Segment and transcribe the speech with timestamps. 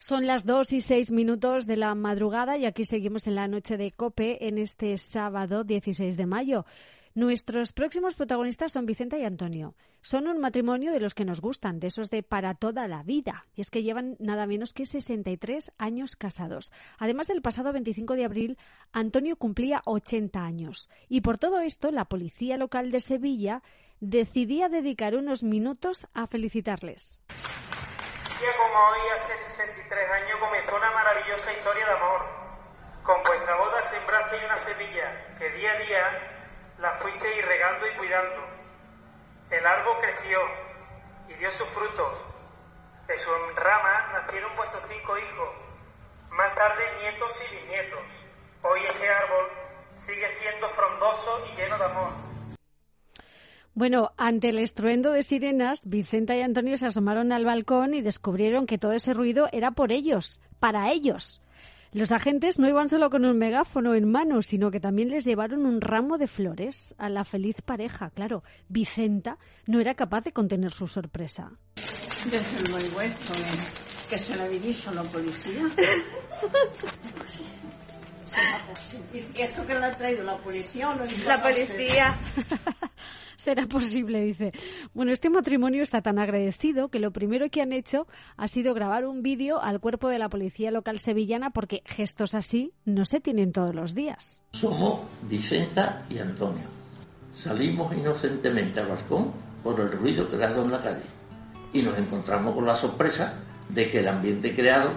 [0.00, 3.76] son las 2 y 6 minutos de la madrugada y aquí seguimos en la noche
[3.76, 6.66] de Cope en este sábado 16 de mayo.
[7.14, 9.76] Nuestros próximos protagonistas son Vicenta y Antonio.
[10.02, 13.46] Son un matrimonio de los que nos gustan, de esos de para toda la vida.
[13.54, 16.72] Y es que llevan nada menos que 63 años casados.
[16.98, 18.58] Además, el pasado 25 de abril,
[18.90, 20.90] Antonio cumplía 80 años.
[21.08, 23.62] Y por todo esto, la policía local de Sevilla
[24.00, 27.22] decidía dedicar unos minutos a felicitarles
[28.52, 32.26] como hoy, hace 63 años, comenzó una maravillosa historia de amor.
[33.02, 38.46] Con vuestra boda sembraste una semilla que día a día la fuiste regando y cuidando.
[39.50, 40.40] El árbol creció
[41.28, 42.18] y dio sus frutos.
[43.06, 45.48] De su rama nacieron vuestros cinco hijos,
[46.30, 48.04] más tarde nietos y bisnietos.
[48.62, 49.50] Hoy ese árbol
[50.06, 52.33] sigue siendo frondoso y lleno de amor
[53.74, 58.66] bueno, ante el estruendo de sirenas, Vicenta y Antonio se asomaron al balcón y descubrieron
[58.66, 61.40] que todo ese ruido era por ellos, para ellos.
[61.90, 65.64] Los agentes no iban solo con un megáfono en mano, sino que también les llevaron
[65.64, 68.10] un ramo de flores a la feliz pareja.
[68.10, 71.52] Claro, Vicenta no era capaz de contener su sorpresa.
[72.30, 73.32] Desde luego esto,
[74.08, 75.62] que se la policía.
[79.12, 81.04] ¿Y esto que le ha traído la policía o no?
[81.26, 82.14] La policía.
[83.36, 84.52] será posible, dice.
[84.94, 89.04] Bueno, este matrimonio está tan agradecido que lo primero que han hecho ha sido grabar
[89.04, 93.52] un vídeo al cuerpo de la policía local sevillana porque gestos así no se tienen
[93.52, 94.42] todos los días.
[94.52, 96.64] Somos Vicenta y Antonio.
[97.32, 101.04] Salimos inocentemente al balcón por el ruido que creado en la calle
[101.72, 104.92] y nos encontramos con la sorpresa de que el ambiente creado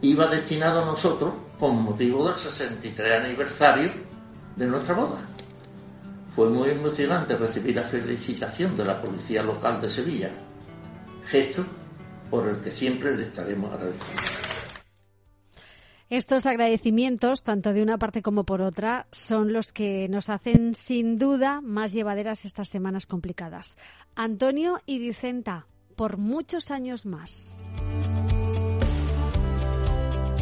[0.00, 3.92] iba destinado a nosotros con motivo del 63 aniversario
[4.56, 5.28] de nuestra boda.
[6.34, 10.30] Fue muy emocionante recibir la felicitación de la Policía Local de Sevilla,
[11.26, 11.64] gesto
[12.30, 14.48] por el que siempre le estaremos agradecidos.
[16.10, 21.18] Estos agradecimientos, tanto de una parte como por otra, son los que nos hacen sin
[21.18, 23.76] duda más llevaderas estas semanas complicadas.
[24.14, 27.62] Antonio y Vicenta, por muchos años más.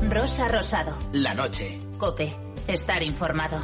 [0.03, 0.97] Rosa Rosado.
[1.13, 1.81] La noche.
[1.99, 2.33] Cope.
[2.69, 3.61] Estar informado.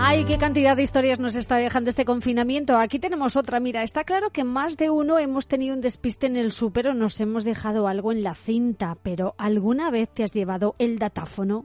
[0.00, 2.76] Ay, qué cantidad de historias nos está dejando este confinamiento.
[2.76, 3.60] Aquí tenemos otra.
[3.60, 6.94] Mira, está claro que más de uno hemos tenido un despiste en el súper o
[6.94, 11.64] nos hemos dejado algo en la cinta, pero ¿alguna vez te has llevado el datáfono?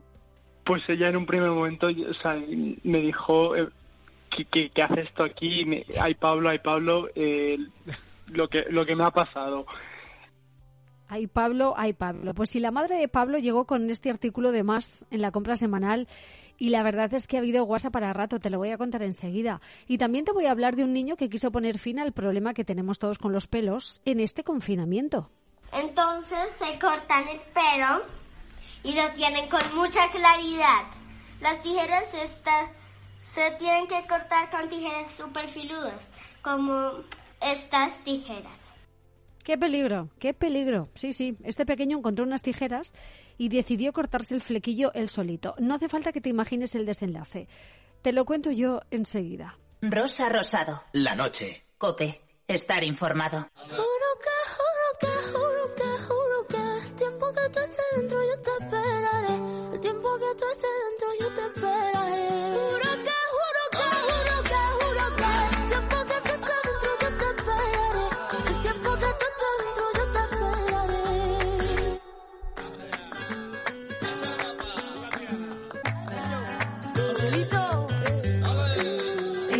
[0.63, 1.87] Pues ella en un primer momento
[2.83, 3.69] me dijo, eh,
[4.29, 5.83] ¿qué, hace esto aquí?
[5.99, 7.57] ay, Pablo, ay, Pablo, eh,
[8.27, 9.65] lo, que, lo que me ha pasado.
[11.13, 12.33] Ay, Pablo, ay, Pablo.
[12.33, 15.55] Pues si la madre de Pablo llegó con este artículo de más en la compra
[15.55, 16.07] semanal
[16.57, 19.03] y la verdad es que ha habido guasa para rato, te lo voy a contar
[19.03, 19.61] enseguida.
[19.85, 22.55] Y también te voy a hablar de un niño que quiso poner fin al problema
[22.55, 25.29] que tenemos todos con los pelos en este confinamiento.
[25.71, 28.01] Entonces se cortan el pelo
[28.83, 30.81] y lo tienen con mucha claridad.
[31.41, 32.71] Las tijeras estas
[33.35, 36.01] se tienen que cortar con tijeras super filudas,
[36.41, 37.03] como
[37.39, 38.62] estas tijeras.
[39.43, 40.89] Qué peligro, qué peligro.
[40.95, 42.95] Sí, sí, este pequeño encontró unas tijeras
[43.37, 45.55] y decidió cortarse el flequillo él solito.
[45.59, 47.49] No hace falta que te imagines el desenlace.
[48.01, 49.57] Te lo cuento yo enseguida.
[49.81, 50.83] Rosa Rosado.
[50.93, 51.65] La noche.
[51.77, 52.21] Cope.
[52.47, 53.49] Estar informado.
[53.67, 58.41] Juro que, juro que, juro que, juro que el tiempo que tú estés dentro yo
[58.41, 59.73] te esperaré.
[59.73, 61.93] El tiempo que tú estés dentro yo te esperaré.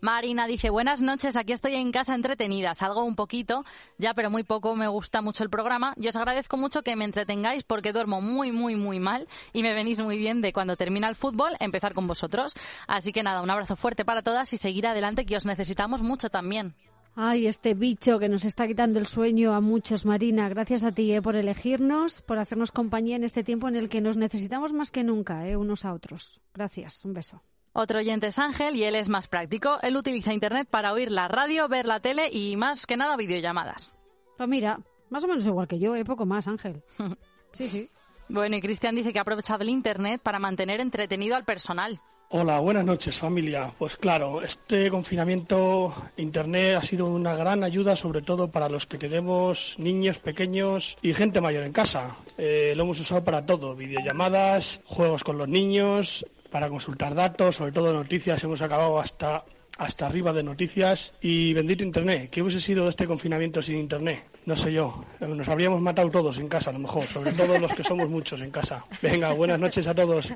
[0.00, 3.66] Marina dice, buenas noches, aquí estoy en casa entretenida, salgo un poquito,
[3.98, 7.04] ya pero muy poco, me gusta mucho el programa y os agradezco mucho que me
[7.04, 11.10] entretengáis porque duermo muy, muy, muy mal y me venís muy bien de cuando termina
[11.10, 12.54] el fútbol empezar con vosotros.
[12.88, 16.30] Así que nada, un abrazo fuerte para todas y seguir adelante que os necesitamos mucho
[16.30, 16.74] también.
[17.16, 20.48] Ay, este bicho que nos está quitando el sueño a muchos, Marina.
[20.48, 24.00] Gracias a ti eh, por elegirnos, por hacernos compañía en este tiempo en el que
[24.00, 26.40] nos necesitamos más que nunca, eh, unos a otros.
[26.52, 27.40] Gracias, un beso.
[27.72, 29.78] Otro oyente es Ángel y él es más práctico.
[29.82, 33.92] Él utiliza Internet para oír la radio, ver la tele y más que nada videollamadas.
[34.36, 36.82] Pues mira, más o menos igual que yo, eh, poco más, Ángel.
[37.52, 37.88] Sí, sí.
[38.28, 42.00] Bueno, y Cristian dice que ha aprovechado el Internet para mantener entretenido al personal.
[42.36, 43.72] Hola, buenas noches familia.
[43.78, 48.98] Pues claro, este confinamiento Internet ha sido una gran ayuda, sobre todo para los que
[48.98, 52.16] tenemos niños pequeños y gente mayor en casa.
[52.36, 57.70] Eh, lo hemos usado para todo, videollamadas, juegos con los niños, para consultar datos, sobre
[57.70, 58.42] todo noticias.
[58.42, 59.44] Hemos acabado hasta
[59.78, 62.30] hasta arriba de noticias y bendito Internet.
[62.30, 64.33] ¿Qué hubiese sido de este confinamiento sin Internet?
[64.46, 65.04] No sé yo.
[65.20, 68.42] Nos habríamos matado todos en casa, a lo mejor, sobre todo los que somos muchos
[68.42, 68.84] en casa.
[69.00, 70.34] Venga, buenas noches a todos.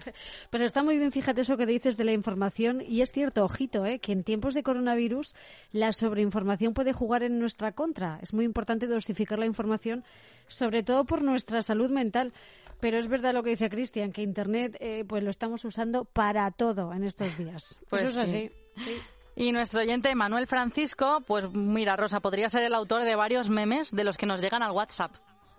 [0.50, 3.84] Pero está muy bien, fíjate eso que dices de la información y es cierto, ojito,
[3.84, 3.98] ¿eh?
[3.98, 5.34] que en tiempos de coronavirus
[5.72, 8.20] la sobreinformación puede jugar en nuestra contra.
[8.22, 10.04] Es muy importante dosificar la información,
[10.46, 12.32] sobre todo por nuestra salud mental.
[12.78, 16.48] Pero es verdad lo que dice Cristian, que Internet eh, pues lo estamos usando para
[16.52, 17.80] todo en estos días.
[17.88, 18.52] Pues Eso es sí.
[18.76, 18.92] así.
[19.38, 23.92] Y nuestro oyente Manuel Francisco, pues mira, Rosa, podría ser el autor de varios memes
[23.92, 25.12] de los que nos llegan al WhatsApp.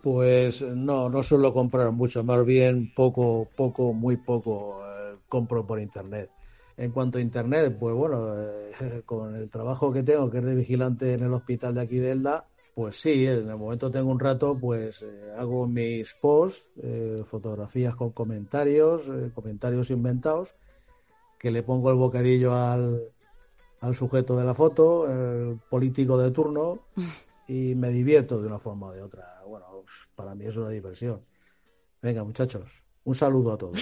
[0.03, 5.79] Pues no, no suelo comprar mucho, más bien poco, poco, muy poco eh, compro por
[5.79, 6.29] internet.
[6.75, 10.55] En cuanto a internet, pues bueno, eh, con el trabajo que tengo, que es de
[10.55, 14.19] vigilante en el hospital de aquí de Elda, pues sí, en el momento tengo un
[14.19, 16.67] rato, pues eh, hago mis posts,
[17.27, 19.03] fotografías con comentarios,
[19.33, 20.53] comentarios inventados,
[21.37, 23.13] que le pongo el bocadillo al,
[23.81, 26.79] al sujeto de la foto, el político de turno,
[27.47, 29.41] y me divierto de una forma o de otra.
[29.47, 29.83] Bueno,
[30.15, 31.21] para mí es una diversión.
[32.01, 33.79] Venga, muchachos, un saludo a todos.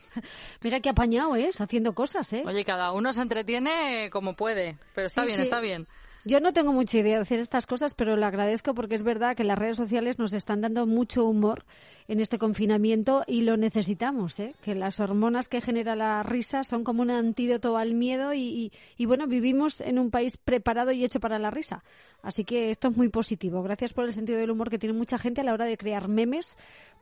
[0.62, 2.42] Mira qué apañado es, haciendo cosas, ¿eh?
[2.46, 5.42] Oye, cada uno se entretiene como puede, pero está Sí, bien, sí.
[5.42, 5.86] está bien.
[6.24, 9.34] Yo no tengo mucha idea de hacer estas cosas, pero le agradezco porque es verdad
[9.36, 11.64] que las redes sociales nos están dando mucho humor
[12.06, 14.54] en este confinamiento y lo necesitamos, ¿eh?
[14.62, 18.72] Que las hormonas que genera la risa son como un antídoto al miedo y, y-
[18.96, 21.82] y, bueno, vivimos en un país preparado y hecho para la risa.
[22.22, 23.60] Así que esto es muy positivo.
[23.64, 26.06] Gracias por el sentido del humor que tiene mucha gente a la hora de crear
[26.06, 26.56] memes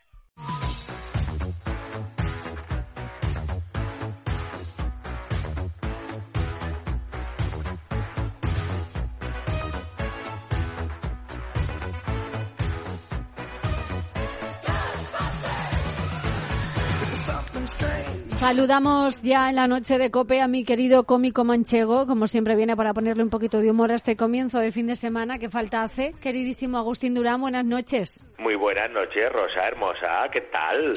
[18.46, 22.76] Saludamos ya en la noche de Cope a mi querido cómico manchego, como siempre viene
[22.76, 25.82] para ponerle un poquito de humor a este comienzo de fin de semana que falta
[25.82, 26.14] hace.
[26.22, 28.24] Queridísimo Agustín Durán, buenas noches.
[28.38, 30.94] Muy buenas noches, Rosa hermosa, ¿qué tal?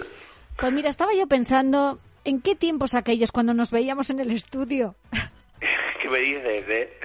[0.58, 4.96] Pues mira, estaba yo pensando en qué tiempos aquellos cuando nos veíamos en el estudio.
[6.00, 6.98] ¿Qué me dices, eh?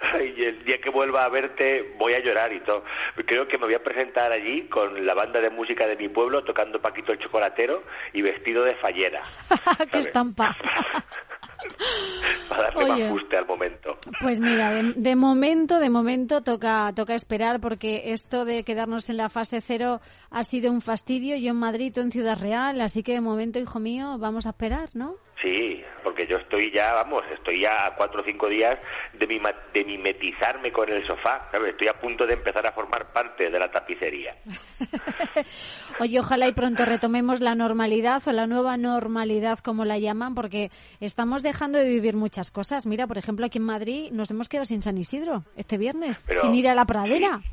[0.00, 2.84] Ay, el día que vuelva a verte voy a llorar y todo.
[3.24, 6.44] Creo que me voy a presentar allí con la banda de música de mi pueblo
[6.44, 9.22] tocando Paquito el Chocolatero y vestido de fallera
[9.90, 10.54] ¡Qué estampa!
[12.48, 13.02] para darle Oye.
[13.04, 13.98] más fuste al momento.
[14.20, 19.16] Pues mira, de, de momento, de momento toca, toca esperar porque esto de quedarnos en
[19.16, 20.00] la fase cero
[20.30, 21.36] ha sido un fastidio.
[21.36, 24.50] Yo en Madrid, tú en Ciudad Real, así que de momento, hijo mío, vamos a
[24.50, 25.16] esperar, ¿no?
[25.42, 28.78] Sí, porque yo estoy ya, vamos, estoy ya a cuatro o cinco días
[29.12, 31.72] de, mima- de mimetizarme con el sofá, ¿sabes?
[31.72, 34.34] Estoy a punto de empezar a formar parte de la tapicería.
[36.00, 40.70] Oye, ojalá y pronto retomemos la normalidad o la nueva normalidad, como la llaman, porque
[41.00, 42.86] estamos dejando de vivir muchas cosas.
[42.86, 46.40] Mira, por ejemplo, aquí en Madrid nos hemos quedado sin San Isidro este viernes, Pero-
[46.42, 47.40] sin ir a la pradera.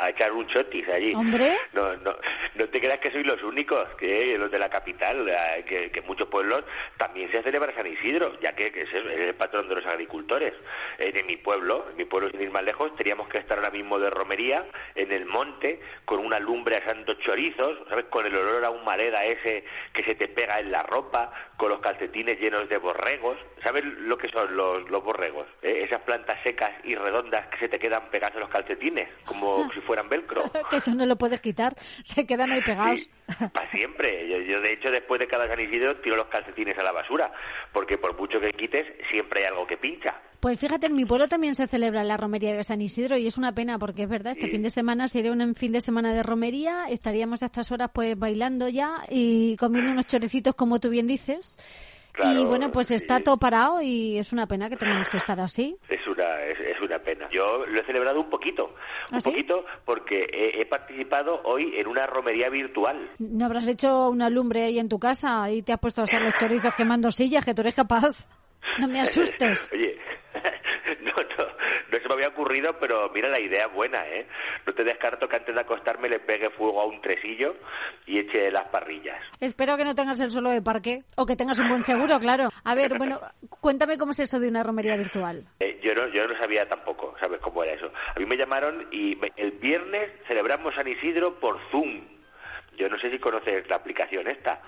[0.00, 1.14] a echar un chotis allí.
[1.14, 1.56] Hombre.
[1.72, 2.14] No, no,
[2.56, 6.02] no te creas que sois los únicos, que los de la capital, eh, que, que
[6.02, 6.62] muchos pueblos
[6.96, 10.54] también se celebra San Isidro, ya que, es el, el patrón de los agricultores.
[10.98, 13.70] En, en mi pueblo, en mi pueblo sin ir más lejos, teníamos que estar ahora
[13.70, 14.64] mismo de romería
[14.94, 18.06] en el monte con una lumbre asando chorizos, ¿sabes?
[18.06, 21.80] Con el olor a humareda ese que se te pega en la ropa, con los
[21.80, 23.36] calcetines llenos de borregos.
[23.62, 25.46] ¿Sabes lo que son los, los borregos?
[25.62, 25.82] ¿Eh?
[25.84, 29.80] Esas plantas secas y redondas que se te quedan pegadas en los calcetines, como si
[29.80, 30.50] fueran velcro.
[30.70, 33.10] que eso no lo puedes quitar, se quedan ahí pegados.
[33.52, 34.28] Para siempre.
[34.28, 37.32] Yo, yo, de hecho, después de cada San Isidro, tiro los calcetines a la basura,
[37.72, 40.14] porque por mucho que quites, siempre hay algo que pincha.
[40.40, 43.38] Pues fíjate, en mi pueblo también se celebra la romería de San Isidro y es
[43.38, 46.22] una pena porque es verdad, este fin de semana sería un fin de semana de
[46.22, 51.06] romería, estaríamos a estas horas pues bailando ya y comiendo unos chorecitos como tú bien
[51.06, 51.58] dices.
[52.14, 55.38] Claro, y bueno, pues está todo parado y es una pena que tengamos que estar
[55.40, 55.76] así.
[55.88, 57.28] Es una, es, es una pena.
[57.30, 58.66] Yo lo he celebrado un poquito,
[59.10, 59.30] un ¿Ah, sí?
[59.30, 63.10] poquito porque he, he participado hoy en una romería virtual.
[63.18, 66.22] ¿No habrás hecho una lumbre ahí en tu casa y te has puesto a hacer
[66.22, 68.28] los chorizos quemando sillas, que tú eres capaz?
[68.78, 69.70] No me asustes.
[69.74, 69.98] Oye,
[71.02, 71.46] no, no,
[71.92, 74.26] no se me había ocurrido, pero mira la idea buena, ¿eh?
[74.66, 77.56] No te descarto que antes de acostarme le pegue fuego a un tresillo
[78.06, 79.20] y eche las parrillas.
[79.40, 82.48] Espero que no tengas el suelo de parque o que tengas un buen seguro, claro.
[82.64, 83.20] A ver, bueno,
[83.60, 85.44] cuéntame cómo es eso de una romería virtual.
[85.60, 87.92] Eh, yo no, yo no sabía tampoco, ¿sabes cómo era eso?
[88.14, 92.02] A mí me llamaron y me- el viernes celebramos San Isidro por Zoom.
[92.76, 94.60] Yo no sé si conoces la aplicación esta,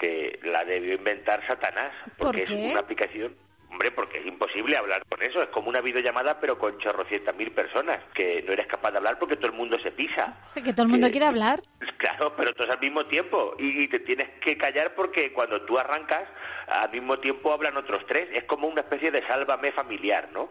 [0.00, 3.36] que la debió inventar Satanás, ¿Por porque es una aplicación
[3.70, 5.40] Hombre, porque es imposible hablar con eso.
[5.42, 7.98] Es como una videollamada, pero con chorrocientas mil personas.
[8.12, 10.36] Que no eres capaz de hablar porque todo el mundo se pisa.
[10.54, 11.62] Que todo el mundo quiere hablar.
[11.96, 13.54] Claro, pero todos al mismo tiempo.
[13.58, 16.28] Y, y te tienes que callar porque cuando tú arrancas,
[16.66, 18.28] al mismo tiempo hablan otros tres.
[18.32, 20.50] Es como una especie de sálvame familiar, ¿no?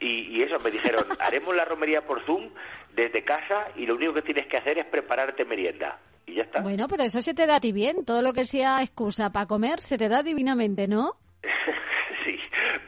[0.00, 2.50] Y, y eso, me dijeron, haremos la romería por Zoom
[2.94, 5.98] desde casa y lo único que tienes que hacer es prepararte merienda.
[6.26, 6.60] Y ya está.
[6.60, 8.04] Bueno, pero eso se te da a ti bien.
[8.04, 11.14] Todo lo que sea excusa para comer se te da divinamente, ¿no?
[12.24, 12.36] Sí,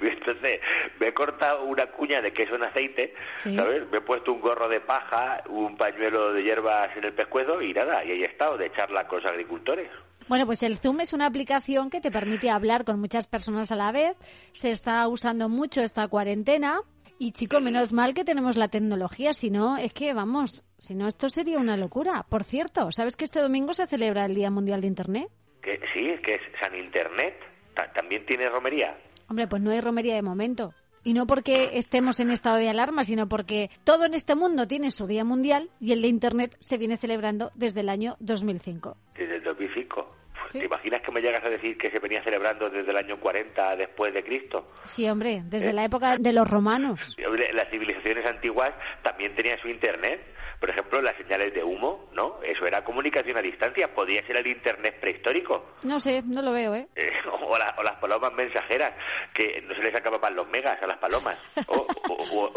[0.01, 0.61] entonces
[0.99, 3.55] me he cortado una cuña de queso en aceite, Sí.
[3.55, 3.83] ¿sabes?
[3.93, 7.73] Me he puesto un gorro de paja, un pañuelo de hierbas en el pescuezo y
[7.73, 9.89] nada, y ahí he estado de charla con los agricultores.
[10.27, 13.77] Bueno, pues el Zoom es una aplicación que te permite hablar con muchas personas a
[13.77, 14.17] la vez.
[14.53, 16.81] Se está usando mucho esta cuarentena.
[17.21, 21.09] Y chico, menos mal que tenemos la tecnología, si no, es que vamos, si no,
[21.09, 22.25] esto sería una locura.
[22.29, 25.29] Por cierto, ¿sabes que este domingo se celebra el Día Mundial de Internet?
[25.61, 27.35] Que sí, que es San Internet,
[27.75, 28.97] ta- también tiene romería.
[29.29, 30.73] Hombre, pues no hay romería de momento.
[31.03, 34.91] Y no porque estemos en estado de alarma, sino porque todo en este mundo tiene
[34.93, 38.97] su Día Mundial y el de Internet se viene celebrando desde el año 2005.
[39.17, 40.15] Desde el 2005.
[40.51, 43.77] ¿Te imaginas que me llegas a decir que se venía celebrando desde el año 40
[43.77, 44.73] después de Cristo?
[44.87, 45.73] Sí, hombre, desde ¿Eh?
[45.73, 47.17] la época de los romanos.
[47.53, 50.21] Las civilizaciones antiguas también tenían su internet.
[50.61, 52.41] Por ejemplo, las señales de humo, ¿no?
[52.43, 53.95] Eso era comunicación a distancia.
[53.95, 55.75] Podía ser el internet prehistórico.
[55.85, 56.89] No sé, no lo veo, ¿eh?
[56.97, 58.93] Eh, o, la- o las palomas mensajeras,
[59.33, 61.39] que no se les acababan los megas a las palomas.
[61.69, 62.53] O, o- o-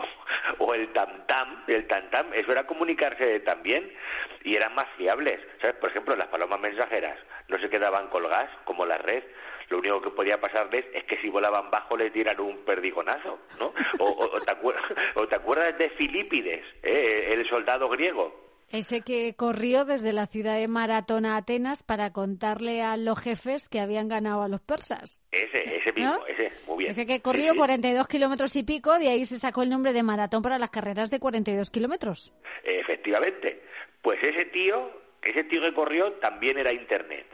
[0.59, 3.91] o el tam-tam, el tam-tam, eso era comunicarse también
[4.43, 5.39] y eran más fiables.
[5.61, 5.75] ¿Sabes?
[5.77, 7.17] Por ejemplo, las palomas mensajeras
[7.47, 7.80] no se quedaban
[8.11, 9.23] colgadas como la red.
[9.69, 13.73] Lo único que podía pasarles es que si volaban bajo les dieran un perdigonazo, ¿no?
[13.99, 14.75] O, o- o te, acuer-
[15.15, 18.51] o te acuerdas de Filipides, eh, el soldado griego.
[18.69, 23.67] Ese que corrió desde la ciudad de Maratón a Atenas para contarle a los jefes
[23.67, 25.21] que habían ganado a los persas.
[25.31, 26.25] Ese, ese mismo, ¿No?
[26.27, 26.91] ese, muy bien.
[26.91, 27.57] Ese que corrió sí.
[27.57, 31.09] 42 kilómetros y pico, de ahí se sacó el nombre de maratón para las carreras
[31.11, 32.33] de 42 kilómetros.
[32.63, 33.61] Efectivamente.
[34.01, 34.89] Pues ese tío,
[35.21, 37.25] ese tío que corrió también era Internet.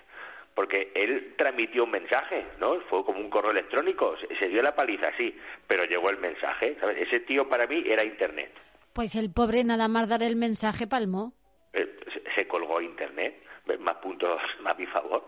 [0.58, 2.80] Porque él transmitió un mensaje, ¿no?
[2.90, 4.16] Fue como un correo electrónico.
[4.40, 5.38] Se, dio la paliza, sí,
[5.68, 6.76] pero llegó el mensaje.
[6.80, 6.98] ¿sabes?
[6.98, 8.52] Ese tío para mí era Internet.
[8.92, 11.34] Pues el pobre nada más dar el mensaje palmó.
[11.74, 12.00] Eh,
[12.34, 13.36] se, colgó Internet.
[13.82, 15.28] Más puntos a mi favor.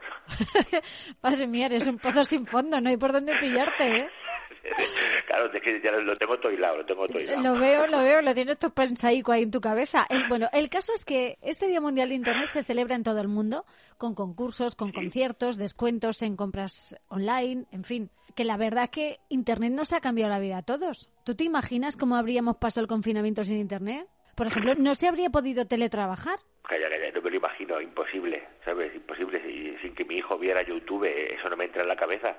[1.47, 4.09] Mía, eres un pozo sin fondo, no hay por dónde pillarte, ¿eh?
[5.27, 7.41] claro, es que ya lo tengo todo hilado, lo tengo todo hilado.
[7.41, 10.05] Lo veo, lo veo, lo tienes todo pensaico ahí en tu cabeza.
[10.09, 13.19] El- bueno, el caso es que este Día Mundial de Internet se celebra en todo
[13.21, 13.65] el mundo,
[13.97, 18.09] con concursos, con conciertos, descuentos en compras online, en fin.
[18.35, 21.09] Que la verdad es que Internet nos ha cambiado la vida a todos.
[21.23, 24.07] ¿Tú te imaginas cómo habríamos pasado el confinamiento sin Internet?
[24.35, 26.39] Por ejemplo, ¿no se habría podido teletrabajar?
[26.63, 28.95] Calla, calla, no me lo imagino, imposible, ¿sabes?
[28.95, 32.37] Imposible, si- sin que mi hijo viera YouTube, eso no me entra en la cabeza.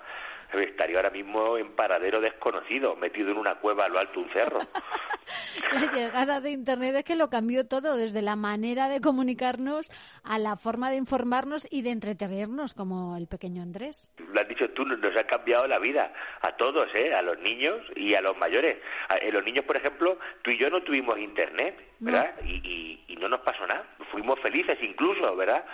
[0.53, 4.31] Estaría ahora mismo en paradero desconocido, metido en una cueva a lo alto de un
[4.31, 4.61] cerro.
[5.73, 9.91] La llegada de Internet es que lo cambió todo, desde la manera de comunicarnos
[10.25, 14.11] a la forma de informarnos y de entretenernos, como el pequeño Andrés.
[14.33, 17.15] Lo has dicho tú, nos ha cambiado la vida a todos, ¿eh?
[17.15, 18.79] A los niños y a los mayores.
[19.09, 22.35] A- eh, los niños, por ejemplo, tú y yo no tuvimos internet ¿verdad?
[22.47, 23.85] Y, y, y no nos pasó nada.
[24.11, 25.67] Fuimos felices incluso, ¿verdad?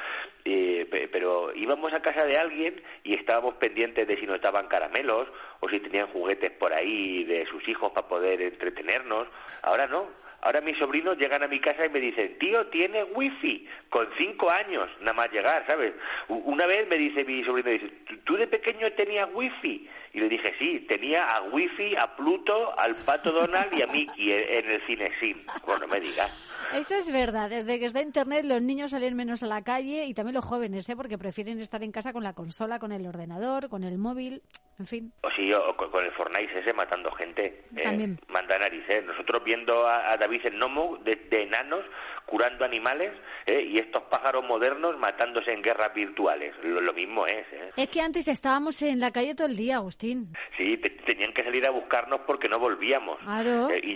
[0.44, 5.28] Eh, pe- pero íbamos a casa de alguien y estábamos pendientes de si nos caramelos
[5.60, 9.26] o si tenían juguetes por ahí de sus hijos para poder entretenernos.
[9.62, 10.08] Ahora no.
[10.42, 14.48] Ahora mis sobrinos llegan a mi casa y me dicen, tío, tiene wifi, con cinco
[14.50, 15.92] años, nada más llegar, ¿sabes?
[16.28, 19.88] Una vez me dice mi sobrino, dice, "¿Tú- ¿tú de pequeño tenías wifi?
[20.12, 24.30] Y le dije, sí, tenía a wifi, a Pluto, al Pato Donald y a Mickey
[24.32, 25.42] en, el Cinesim.
[25.64, 26.30] Bueno, no me digas.
[26.74, 27.48] Eso es verdad.
[27.50, 30.88] Desde que está Internet, los niños salen menos a la calle y también los jóvenes,
[30.88, 30.96] ¿eh?
[30.96, 34.42] porque prefieren estar en casa con la consola, con el ordenador, con el móvil,
[34.78, 35.12] en fin.
[35.22, 37.64] O sí, o con, con el Fortnite ese matando gente.
[37.76, 38.18] eh, También.
[38.28, 39.04] manda narices.
[39.04, 41.84] Nosotros viendo a, a David el Nomo de, de enanos
[42.26, 43.12] curando animales
[43.46, 46.54] eh, y estos pájaros modernos matándose en guerras virtuales.
[46.62, 47.46] Lo, lo mismo es.
[47.52, 47.70] eh.
[47.76, 50.32] Es que antes estábamos en la calle todo el día, Agustín.
[50.56, 53.18] Sí, te- tenían que salir a buscarnos porque no volvíamos.
[53.20, 53.70] Claro.
[53.70, 53.94] Eh, y,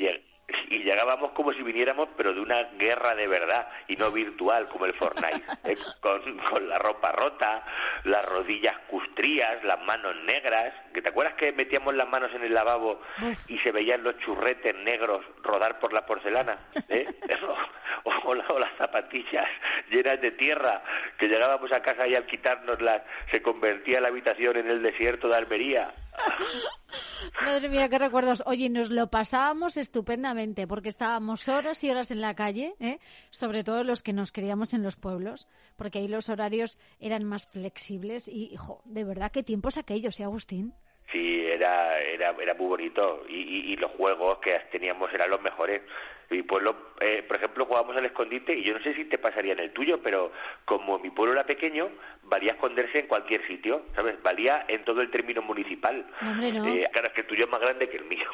[0.69, 4.87] y llegábamos como si viniéramos, pero de una guerra de verdad y no virtual como
[4.87, 5.43] el Fortnite.
[5.65, 7.65] eh, con, con la ropa rota,
[8.05, 10.75] las rodillas custrías, las manos negras.
[10.93, 13.01] ¿Que ¿Te acuerdas que metíamos las manos en el lavabo
[13.49, 16.59] y se veían los churretes negros rodar por la porcelana?
[16.89, 17.07] ¿eh?
[18.05, 19.49] o, o o las zapatillas
[19.91, 20.83] llenas de tierra,
[21.19, 25.37] que llegábamos a casa y al quitárnoslas se convertía la habitación en el desierto de
[25.37, 25.93] Almería.
[27.45, 28.43] Madre mía, qué recuerdos.
[28.47, 32.99] Oye, nos lo pasábamos estupendamente porque estábamos horas y horas en la calle, ¿eh?
[33.31, 37.47] sobre todo los que nos queríamos en los pueblos, porque ahí los horarios eran más
[37.47, 40.75] flexibles y, jo, de verdad, qué tiempos aquellos, ¿eh, Agustín?
[41.11, 45.83] Sí, era, era, era muy bonito y, y los juegos que teníamos eran los mejores.
[46.31, 49.53] Mi pueblo, eh, por ejemplo, jugábamos al escondite y yo no sé si te pasaría
[49.53, 50.31] en el tuyo, pero
[50.65, 51.91] como mi pueblo era pequeño,
[52.23, 54.23] valía esconderse en cualquier sitio, ¿sabes?
[54.23, 56.07] Valía en todo el término municipal.
[56.21, 56.67] No, hombre, no.
[56.69, 58.29] Eh, claro, es que el tuyo es más grande que el mío.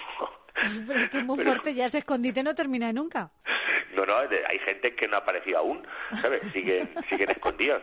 [0.87, 3.31] Pero es que es muy Pero- fuerte, ya ese escondite no termina nunca.
[3.95, 5.87] No, no, hay gente que no ha aparecido aún,
[6.21, 6.43] ¿sabes?
[6.53, 7.83] Siguen, siguen escondidos.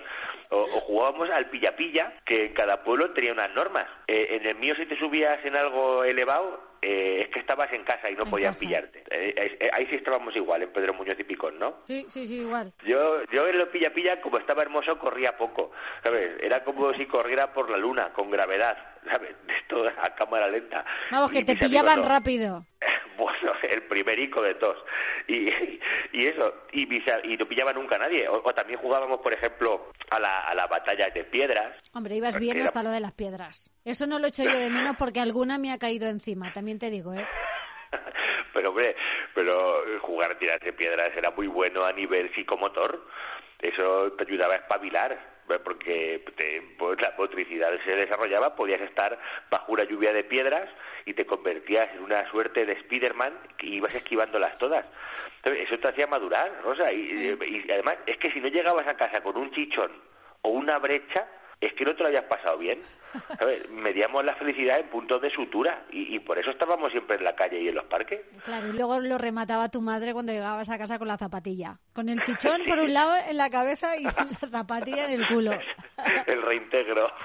[0.50, 3.86] O, o jugábamos al pilla-pilla, que en cada pueblo tenía unas normas.
[4.08, 7.84] Eh, en el mío, si te subías en algo elevado, eh, es que estabas en
[7.84, 8.60] casa y no En podían casa.
[8.60, 9.00] pillarte.
[9.10, 11.78] Eh, eh, ahí sí estábamos igual, en Pedro Muñoz y Picón, ¿no?
[11.86, 12.74] Sí, sí, sí, igual.
[12.86, 15.72] Yo, yo en los pilla-pilla, como estaba hermoso, corría poco,
[16.04, 16.32] ¿sabes?
[16.42, 18.78] Era como si corriera por la luna, con gravedad,
[19.10, 19.36] ¿sabes?
[19.48, 20.86] Esto a cámara lenta.
[21.12, 22.08] Vamos, que Y te amigos pillaban no.
[22.08, 22.66] rápido.
[23.16, 24.84] Bueno, el primerico de todos.
[25.28, 25.48] Y,
[26.14, 28.28] y eso, y, mis- y no pillaba nunca a nadie.
[28.28, 31.78] O, o también jugábamos, por ejemplo, a la, a la batalla de piedras.
[31.94, 33.72] Hombre, ibas bien Era- hasta lo de las piedras.
[33.86, 36.90] Eso no lo echo yo de menos porque alguna me ha caído encima, también te
[36.90, 37.26] digo, ¿eh?
[38.54, 38.96] Pero, hombre,
[39.36, 43.08] pero jugar a tirar de piedras era muy bueno a nivel psicomotor.
[43.60, 45.33] Eso te ayudaba a espabilar.
[45.64, 50.70] Porque te- pues, la motricidad se desarrollaba, podías estar bajo una lluvia de piedras
[51.06, 54.86] y te convertías en una suerte de Spiderman y ibas esquivándolas todas.
[55.44, 56.92] Eso te hacía madurar, Rosa.
[56.94, 59.92] Y, y además, es que si no llegabas a casa con un chichón
[60.42, 61.28] o una brecha,
[61.60, 62.82] es que no te lo hayas pasado bien.
[63.38, 63.70] ¿Sabes?
[63.70, 67.36] Medíamos la felicidad en puntos de sutura y, y por eso estábamos siempre en la
[67.36, 68.22] calle y en los parques.
[68.44, 71.78] Claro, y luego lo remataba tu madre cuando llegabas a casa con la zapatilla.
[71.94, 75.52] Con el chichón por un lado en la cabeza y la zapatilla en el culo.
[76.28, 77.08] el reintegro.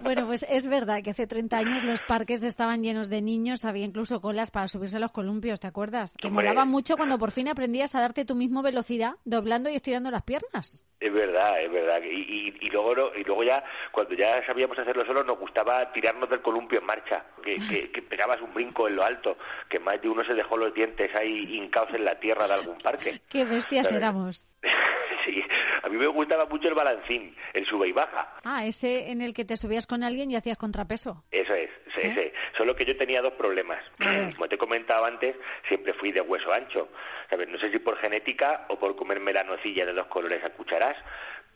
[0.00, 3.84] Bueno, pues es verdad que hace 30 años los parques estaban llenos de niños, había
[3.84, 6.14] incluso colas para subirse a los columpios, ¿te acuerdas?
[6.16, 6.46] Que Hombre.
[6.46, 10.22] molaba mucho cuando por fin aprendías a darte tu mismo velocidad, doblando y estirando las
[10.22, 10.86] piernas.
[11.00, 12.00] Es verdad, es verdad.
[12.04, 16.28] Y, y, y luego y luego ya, cuando ya sabíamos hacerlo solo, nos gustaba tirarnos
[16.28, 20.00] del columpio en marcha, que, que, que pegabas un brinco en lo alto, que más
[20.00, 23.20] de uno se dejó los dientes ahí hincados en la tierra de algún parque.
[23.28, 24.02] Qué bestias ¿Sabes?
[24.02, 24.46] éramos.
[25.22, 25.44] Sí,
[25.82, 28.36] a mí me gustaba mucho el balancín, el sube y baja.
[28.42, 31.24] Ah, ese en el que te subías con alguien y hacías contrapeso.
[31.30, 32.32] Eso es, ese, ese.
[32.56, 33.84] Solo que yo tenía dos problemas.
[34.34, 35.36] Como te he comentado antes,
[35.68, 36.88] siempre fui de hueso ancho.
[37.28, 37.48] ¿Sabes?
[37.50, 40.96] No sé si por genética o por comerme la nocilla de dos colores a cucharas,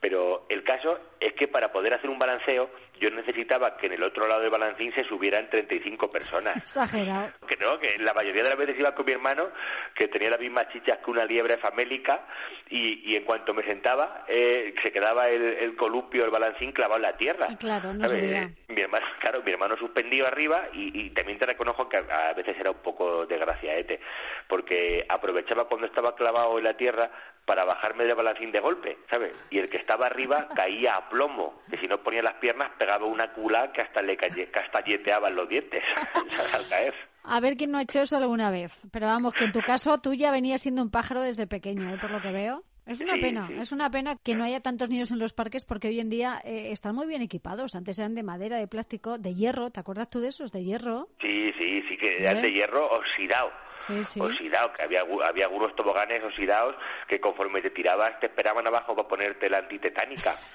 [0.04, 2.68] pero el caso es que para poder hacer un balanceo,
[3.00, 6.58] yo necesitaba que en el otro lado del balancín se subieran 35 personas.
[6.58, 7.32] Exagerado.
[7.48, 9.48] Que no, que la mayoría de las veces iba con mi hermano,
[9.94, 12.26] que tenía las mismas chichas que una liebre famélica,
[12.68, 16.96] y, y en cuanto me sentaba, eh, se quedaba el, el columpio, el balancín clavado
[16.96, 17.48] en la tierra.
[17.58, 18.50] Claro, no subía.
[18.68, 22.34] Mi hermano, claro, mi hermano suspendido arriba y, y también te reconozco que a, a
[22.34, 24.00] veces era un poco desgraciaete,
[24.48, 27.10] porque aprovechaba cuando estaba clavado en la tierra
[27.44, 29.34] para bajarme del balancín de golpe, ¿sabes?
[29.50, 33.06] Y el que estaba arriba caía a plomo, que si no ponía las piernas pegaba
[33.06, 35.82] una cula que hasta le castalleteaban los dientes
[36.54, 36.94] al caer.
[37.24, 38.78] A ver quién no ha hecho eso alguna vez.
[38.92, 41.98] Pero vamos, que en tu caso tú ya venías siendo un pájaro desde pequeño, ¿eh?
[42.00, 42.62] por lo que veo.
[42.86, 43.54] Es una Sí, pena, sí.
[43.58, 46.38] es una pena que no haya tantos niños en los parques porque hoy en día
[46.44, 47.74] eh, están muy bien equipados.
[47.76, 49.70] Antes eran de madera, de plástico, de hierro.
[49.70, 50.52] ¿Te acuerdas tú de esos?
[50.52, 51.08] De hierro.
[51.18, 53.50] Sí, sí, sí que eran de hierro oxidado.
[53.86, 54.20] Sí, sí.
[54.20, 56.74] oxidado, que había, había algunos toboganes oxidados
[57.06, 60.36] que conforme te tirabas te esperaban abajo para ponerte la antitetánica.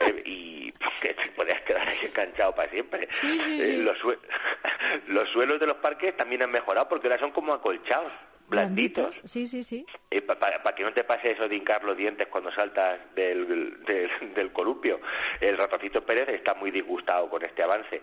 [0.00, 3.08] Eh, y que te podías quedar ahí enganchado para siempre.
[3.20, 4.18] Sí, Eh, los, sue-
[5.06, 8.10] los suelos de los parques también han mejorado porque ahora son como acolchados,
[8.52, 9.14] blanditos.
[9.24, 9.84] Sí, sí, sí.
[10.26, 14.52] para que no te pase eso de hincar los dientes cuando saltas del, del, del
[14.52, 15.00] columpio.
[15.40, 18.02] El ratoncito Pérez está muy disgustado con este avance.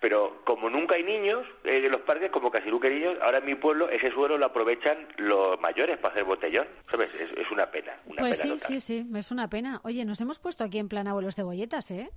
[0.00, 3.38] Pero como nunca hay niños eh, en los parques, como casi nunca hay niños, ahora
[3.38, 6.66] en mi pueblo ese suelo lo aprovechan los mayores para hacer botellón.
[6.82, 7.12] ¿Sabes?
[7.14, 7.98] Es, es una pena.
[8.06, 9.80] Una Pues pena sí, sí, sí, es una pena.
[9.84, 12.10] Oye, nos hemos puesto aquí en plan abuelos cebolletas, ¿eh?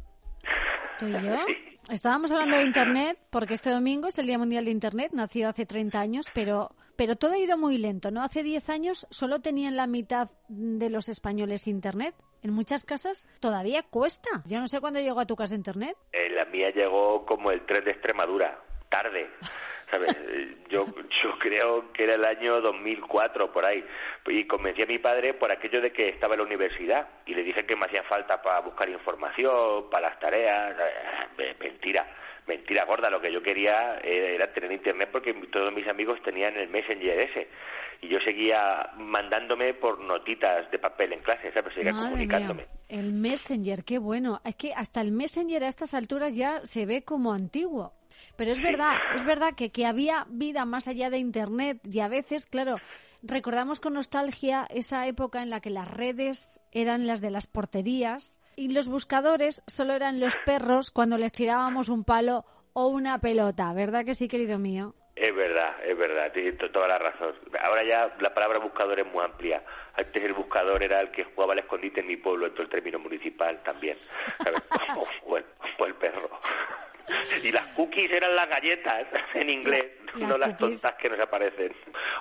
[1.00, 1.20] Tú y yo.
[1.89, 5.65] Estábamos hablando de Internet porque este domingo es el Día Mundial de Internet, nació hace
[5.65, 8.21] 30 años, pero, pero todo ha ido muy lento, ¿no?
[8.21, 12.13] Hace 10 años solo tenían la mitad de los españoles Internet.
[12.43, 14.29] En muchas casas todavía cuesta.
[14.45, 15.95] Yo no sé cuándo llegó a tu casa Internet.
[16.12, 19.29] Eh, la mía llegó como el tren de Extremadura, tarde.
[19.89, 20.13] ¿Sabes?
[20.13, 20.85] Eh, Yo,
[21.23, 23.83] yo creo que era el año 2004, por ahí.
[24.27, 27.07] Y convencí a mi padre por aquello de que estaba en la universidad.
[27.25, 30.75] Y le dije que me hacía falta para buscar información, para las tareas.
[31.39, 32.05] Eh, Mentira,
[32.49, 33.09] mentira gorda.
[33.09, 37.19] Lo que yo quería eh, era tener internet porque todos mis amigos tenían el Messenger
[37.19, 37.47] ese.
[38.01, 41.73] Y yo seguía mandándome por notitas de papel en clase, ¿sabes?
[41.73, 42.63] Seguía Madre comunicándome.
[42.63, 44.41] mía, el Messenger, qué bueno.
[44.43, 47.93] Es que hasta el Messenger a estas alturas ya se ve como antiguo.
[48.35, 52.07] Pero es verdad, es verdad que, que había vida más allá de Internet y a
[52.07, 52.77] veces, claro,
[53.21, 58.39] recordamos con nostalgia esa época en la que las redes eran las de las porterías
[58.60, 63.72] y los buscadores solo eran los perros cuando les tirábamos un palo o una pelota,
[63.74, 64.95] ¿verdad que sí, querido mío?
[65.15, 67.34] Es verdad, es verdad, tienes to- toda la razón.
[67.62, 69.63] Ahora ya la palabra buscador es muy amplia.
[69.95, 72.69] Antes el buscador era el que jugaba al escondite en mi pueblo, en todo el
[72.69, 73.98] término municipal también.
[74.43, 74.62] ¿sabes?
[75.26, 75.45] O el,
[75.78, 76.30] o el perro.
[77.43, 79.86] Y las cookies eran las galletas en inglés,
[80.17, 80.82] No las cookies.
[80.82, 81.74] tontas que nos aparecen.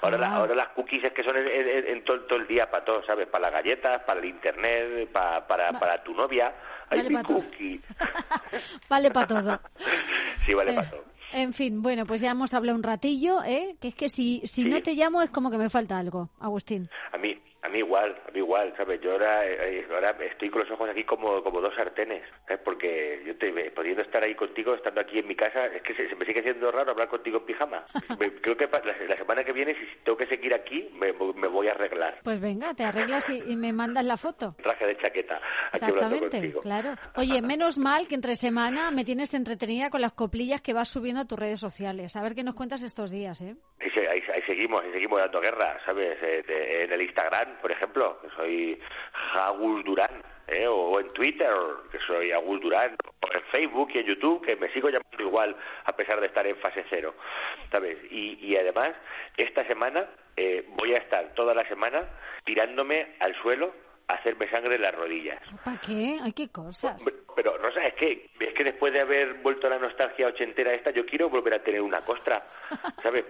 [0.03, 0.37] Ahora, la- Ah.
[0.37, 3.03] ahora las cookies es que son en, en- en todo, todo el día para todo,
[3.05, 3.27] ¿sabes?
[3.27, 6.55] Para las galletas, para el internet, para, para, para tu novia.
[6.91, 7.37] Hay Vale mi pa' todo.
[7.39, 7.81] cookie.
[8.89, 9.61] Vale para todo.
[10.47, 11.05] Sí, vale Eh, para todo.
[11.33, 13.77] En fin, bueno, pues ya hemos hablado un ratillo, ¿eh?
[13.81, 16.89] Que es que si, si no te llamo es como que me falta algo, Agustín.
[17.13, 19.01] A mí, a mí igual, a mí igual, ¿sabes?
[19.01, 22.63] Yo ahora, eh, ahora estoy con los ojos aquí como, como dos sartenes, ¿sabes?
[22.65, 26.09] Porque yo te, pudiendo estar ahí contigo, estando aquí en mi casa, es que se,
[26.09, 27.85] se me sigue haciendo raro hablar contigo en pijama.
[28.19, 31.49] Me- creo que la, la semana que viene, si tengo que seguir aquí, me, me
[31.49, 32.21] voy a arreglar.
[32.23, 34.55] Pues venga, te arreglas y, y me mandas la foto.
[34.63, 35.41] Traje de chaqueta,
[35.73, 36.95] Exactamente, claro.
[37.17, 41.23] Oye, menos mal que entre semana me tienes entretenida con las coplillas que vas subiendo
[41.23, 42.15] a tus redes sociales.
[42.17, 43.57] A ver qué nos cuentas estos días, ¿eh?
[43.81, 46.17] Ahí, ahí- ahí seguimos, ahí seguimos dando guerra, ¿sabes?
[46.23, 48.81] Eh, en el Instagram, por ejemplo, que soy
[49.35, 50.67] Agus Durán, ¿eh?
[50.67, 51.53] o en Twitter,
[51.91, 55.57] que soy Agus Durán, o en Facebook y en YouTube, que me sigo llamando igual,
[55.85, 57.15] a pesar de estar en fase cero,
[57.71, 57.99] ¿sabes?
[58.11, 58.93] Y, y además,
[59.37, 62.09] esta semana eh, voy a estar toda la semana
[62.45, 63.75] tirándome al suelo
[64.09, 65.41] a hacerme sangre en las rodillas.
[65.65, 66.19] ¿Para qué?
[66.23, 67.03] Ay, qué cosas.
[67.37, 70.91] Pero, Rosa, es que, es que después de haber vuelto a la nostalgia ochentera esta,
[70.91, 72.47] yo quiero volver a tener una costra,
[73.03, 73.25] ¿sabes?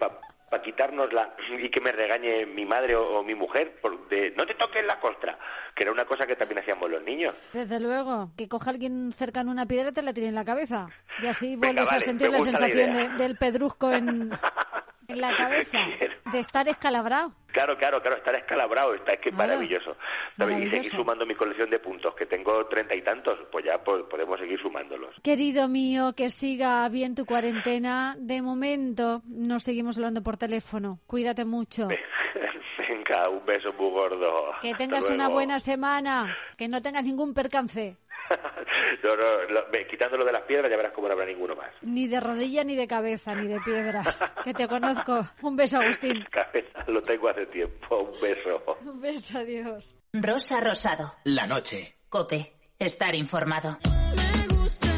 [0.50, 4.46] Para quitárnosla y que me regañe mi madre o, o mi mujer por de no
[4.46, 5.38] te toques la costra,
[5.74, 7.34] que era una cosa que también hacíamos los niños.
[7.52, 10.88] Desde luego, que coja alguien cercano una piedra y te la tire en la cabeza.
[11.22, 14.30] Y así Venga, vuelves a sentir la sensación de- del pedrusco en,
[15.08, 15.78] en la cabeza,
[16.32, 17.32] de estar escalabrado.
[17.50, 19.52] Claro, claro, claro, estar escalabrado, está es que es Claro.
[19.54, 19.96] maravilloso.
[20.36, 20.54] ¿sabes?
[20.54, 20.96] Y seguir Maravilloso.
[20.98, 24.60] sumando mi colección de puntos, que tengo treinta y tantos, pues ya po- podemos seguir
[24.60, 25.16] sumándolos.
[25.22, 28.16] Querido mío, que siga bien tu cuarentena.
[28.18, 31.00] De momento, nos seguimos hablando por teléfono.
[31.06, 31.88] Cuídate mucho.
[32.88, 34.52] Venga, un beso muy gordo.
[34.60, 36.36] Que tengas una buena semana.
[36.58, 37.96] Que no tengas ningún percance.
[39.02, 41.70] No, no, lo- ve, quitándolo de las piedras ya verás cómo no habrá ninguno más.
[41.82, 44.32] Ni de rodilla, ni de cabeza, ni de piedras.
[44.44, 45.26] Que te conozco.
[45.42, 46.24] Un beso, Agustín.
[46.30, 47.98] Cabeza, lo tengo hace tiempo.
[47.98, 48.62] Un beso.
[48.84, 49.98] Un beso, adiós.
[50.12, 51.14] Rosa Rosado.
[51.24, 51.96] La noche.
[52.08, 52.54] Cope.
[52.78, 53.78] Estar informado.
[54.16, 54.88] Me gusta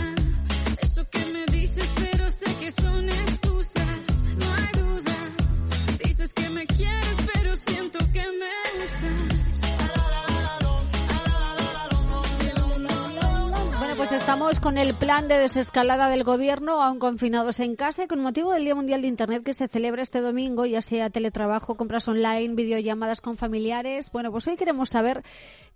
[0.83, 4.25] eso que me dices, pero sé que son excusas.
[4.37, 5.17] No hay duda.
[6.05, 8.51] Dices que me quieres, pero siento que me
[14.31, 18.53] estamos con el plan de desescalada del gobierno, aún confinados en casa, y con motivo
[18.53, 22.55] del Día Mundial de Internet que se celebra este domingo, ya sea teletrabajo, compras online,
[22.55, 24.13] videollamadas con familiares.
[24.13, 25.25] Bueno, pues hoy queremos saber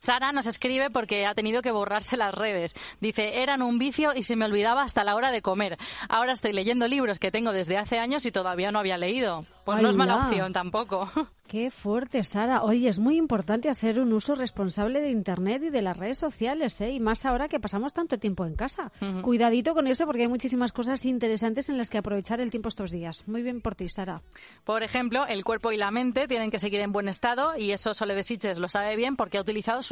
[0.04, 2.76] Sara nos escribe porque ha tenido que borrarse las redes.
[3.00, 5.78] Dice, eran un vicio y se me olvidaba hasta la hora de comer.
[6.10, 9.46] Ahora estoy leyendo libros que tengo desde hace años y todavía no había leído.
[9.63, 10.26] Pues no es mala Ala.
[10.26, 11.10] opción tampoco.
[11.48, 12.63] Qué fuerte, Sara.
[12.63, 16.82] Oye, es muy importante hacer un uso responsable de Internet y de las redes sociales,
[16.82, 16.94] ¿eh?
[16.94, 18.92] Y más ahora que pasamos tanto tiempo en casa.
[19.22, 22.89] Cuidadito con eso porque hay muchísimas cosas interesantes en las que aprovechar el tiempo estos
[22.89, 23.28] días.
[23.28, 24.24] Muy bien por ti, Sara.
[24.63, 27.94] Por ejemplo, el cuerpo y la mente tienen que seguir en buen estado y eso
[27.94, 29.84] Sole de Siches lo sabe bien porque ha utilizado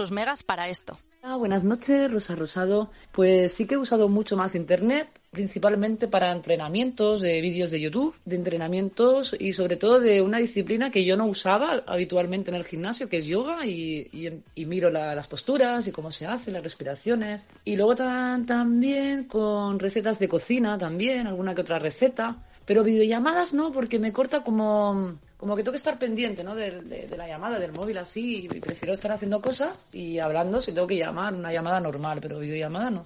[1.24, 2.90] Hola, buenas noches, Rosa Rosado.
[3.12, 8.16] Pues sí que he usado mucho más Internet, principalmente para entrenamientos de vídeos de YouTube,
[8.26, 12.66] de entrenamientos y sobre todo de una disciplina que yo no usaba habitualmente en el
[12.66, 17.46] gimnasio, que es yoga, y, miro la- las posturas y cómo se hace, las respiraciones.
[17.66, 22.38] Y luego también con recetas de cocina, también, alguna que otra receta.
[22.66, 26.56] Pero videollamadas no, porque me corta como, como que tengo que estar pendiente ¿no?
[26.56, 30.62] de, de- de la llamada, del móvil así, y prefiero estar haciendo cosas y hablando
[30.62, 33.06] si tengo que llamar, una llamada normal, pero videollamada no.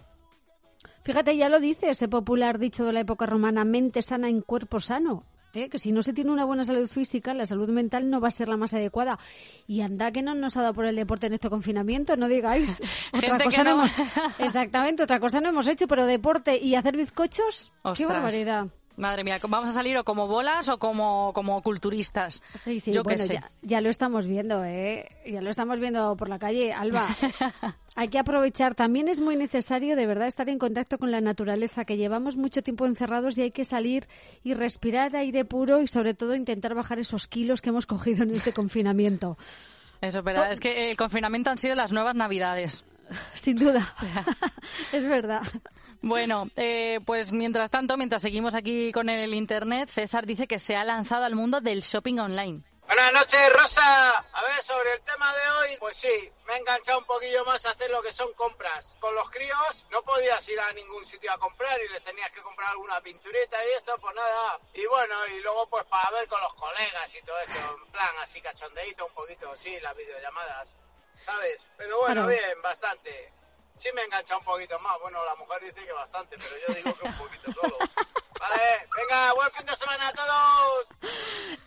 [1.04, 4.80] Fíjate, ya lo dice ese popular dicho de la época romana, mente sana en cuerpo
[4.80, 5.24] sano.
[5.54, 5.70] ¿eh?
[5.70, 8.32] Que si no se tiene una buena salud física, la salud mental no va a
[8.32, 9.20] ser la más adecuada.
[9.68, 12.82] Y anda que no nos ha dado por el deporte en este confinamiento, no digáis.
[13.14, 13.84] Otra Gente cosa que no no.
[13.86, 13.92] hemos,
[14.40, 18.10] exactamente, otra cosa no hemos hecho, pero deporte y hacer bizcochos, qué Ostras.
[18.10, 18.68] barbaridad.
[18.98, 22.42] Madre mía, vamos a salir o como bolas o como, como culturistas.
[22.54, 23.34] Sí, sí, Yo bueno, sé.
[23.34, 25.10] ya, ya lo estamos viendo, ¿eh?
[25.26, 27.16] Ya lo estamos viendo por la calle, Alba.
[27.96, 28.76] Hay que aprovechar.
[28.76, 32.62] También es muy necesario, de verdad, estar en contacto con la naturaleza, que llevamos mucho
[32.62, 34.08] tiempo encerrados y hay que salir
[34.44, 38.32] y respirar aire puro y, sobre todo, intentar bajar esos kilos que hemos cogido en
[38.32, 39.38] este confinamiento.
[40.02, 42.86] Eso es verdad, es que el confinamiento han sido las nuevas navidades.
[43.34, 43.94] Sin duda.
[44.92, 45.42] es verdad.
[46.10, 50.76] Bueno, eh, pues mientras tanto, mientras seguimos aquí con el Internet, César dice que se
[50.76, 52.62] ha lanzado al mundo del shopping online.
[52.86, 54.10] Buenas noches, Rosa.
[54.12, 57.66] A ver, sobre el tema de hoy, pues sí, me he enganchado un poquillo más
[57.66, 58.96] a hacer lo que son compras.
[59.00, 62.44] Con los críos no podías ir a ningún sitio a comprar y les tenías que
[62.44, 64.60] comprar alguna pinturita y esto, pues nada.
[64.76, 68.14] Y bueno, y luego pues para ver con los colegas y todo eso, en plan
[68.22, 70.72] así cachondeíto un poquito, sí, las videollamadas,
[71.18, 71.66] ¿sabes?
[71.78, 72.28] Pero bueno, Claro.
[72.28, 73.34] bien, bastante.
[73.80, 75.00] Sí me he enganchado un poquito más.
[75.02, 77.78] Bueno, la mujer dice que bastante, pero yo digo que un poquito solo.
[78.40, 80.88] Vale, venga, buen fin de semana a todos.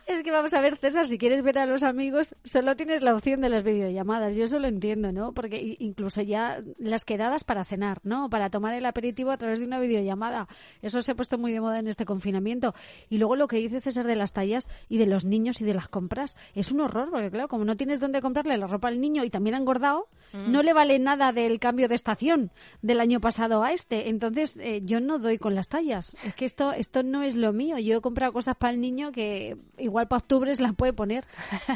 [0.09, 3.14] Es que vamos a ver, César, si quieres ver a los amigos, solo tienes la
[3.14, 4.35] opción de las videollamadas.
[4.37, 5.35] Yo eso lo entiendo, ¿no?
[5.35, 8.31] Porque incluso ya las quedadas para cenar, ¿no?
[8.31, 10.49] Para tomar el aperitivo a través de una videollamada.
[10.81, 12.75] Eso se ha puesto muy de moda en este confinamiento.
[13.11, 15.75] Y luego lo que dice César de las tallas y de los niños y de
[15.75, 19.03] las compras es un horror, porque claro, como no tienes dónde comprarle la ropa al
[19.03, 20.53] niño y también ha engordado, Mm.
[20.53, 22.51] no le vale nada del cambio de estación
[22.83, 24.11] del año pasado a este.
[24.11, 26.16] Entonces, eh, yo no doy con las tallas.
[26.23, 27.79] Es que esto, esto no es lo mío.
[27.79, 31.24] Yo he comprado cosas para el niño que igual para octubre se las puede poner.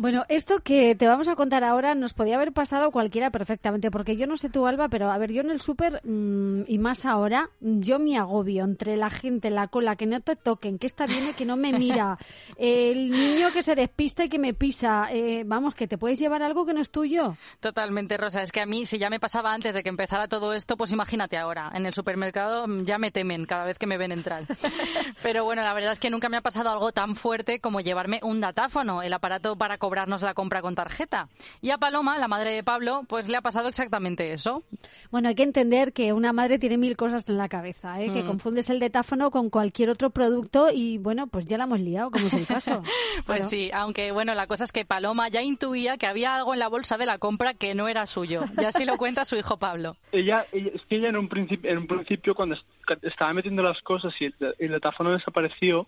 [0.00, 4.16] Bueno, esto que te vamos a contar ahora nos podía haber pasado cualquiera perfectamente, porque
[4.16, 7.04] yo no sé tú, Alba, pero a ver, yo en el súper mm, y más
[7.04, 11.04] ahora, yo me agobio entre la gente, la cola, que no te toquen, que esta
[11.06, 12.16] viene, que no me mira,
[12.56, 16.44] el niño que se despista y que me pisa, eh, vamos, que te puedes llevar
[16.44, 17.36] algo que no es tuyo.
[17.58, 18.40] Totalmente, Rosa.
[18.42, 20.92] Es que a mí, si ya me pasaba antes de que empezara todo esto, pues
[20.92, 21.72] imagínate ahora.
[21.74, 24.44] En el supermercado mm, ya me temen cada vez que me ven entrar.
[25.24, 28.20] Pero bueno, la verdad es que nunca me ha pasado algo tan fuerte como llevarme
[28.22, 31.28] un datáfono, el aparato para cobrarnos la compra con tarjeta.
[31.62, 34.62] Y a Paloma, la madre de Pablo, pues le ha pasado exactamente eso.
[35.10, 38.12] Bueno, hay que entender que una madre tiene mil cosas en la cabeza, ¿eh?
[38.12, 38.26] que Mm.
[38.26, 42.26] confundes el datáfono con cualquier otro producto y bueno, pues ya la hemos liado, como
[42.26, 42.82] es el caso.
[43.26, 43.50] Pues Claro.
[43.50, 46.68] sí, aunque bueno, la cosa es que Paloma ya intuía que había algo en la
[46.68, 48.42] bolsa de la compra que no era suyo.
[48.60, 49.96] Y así lo cuenta su hijo Pablo.
[50.12, 53.62] Ella, ella- es que ella en un principio, en un principio cuando est- estaba metiendo
[53.62, 55.86] las cosas y el, el datáfono desapareció,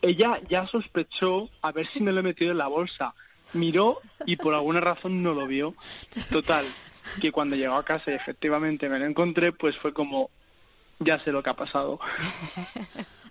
[0.00, 3.14] ella ya sospechó a ver si me lo he metido en la bolsa.
[3.54, 5.74] Miró y por alguna razón no lo vio.
[6.30, 6.64] Total,
[7.20, 10.30] que cuando llegó a casa y efectivamente me lo encontré, pues fue como,
[11.00, 11.98] ya sé lo que ha pasado.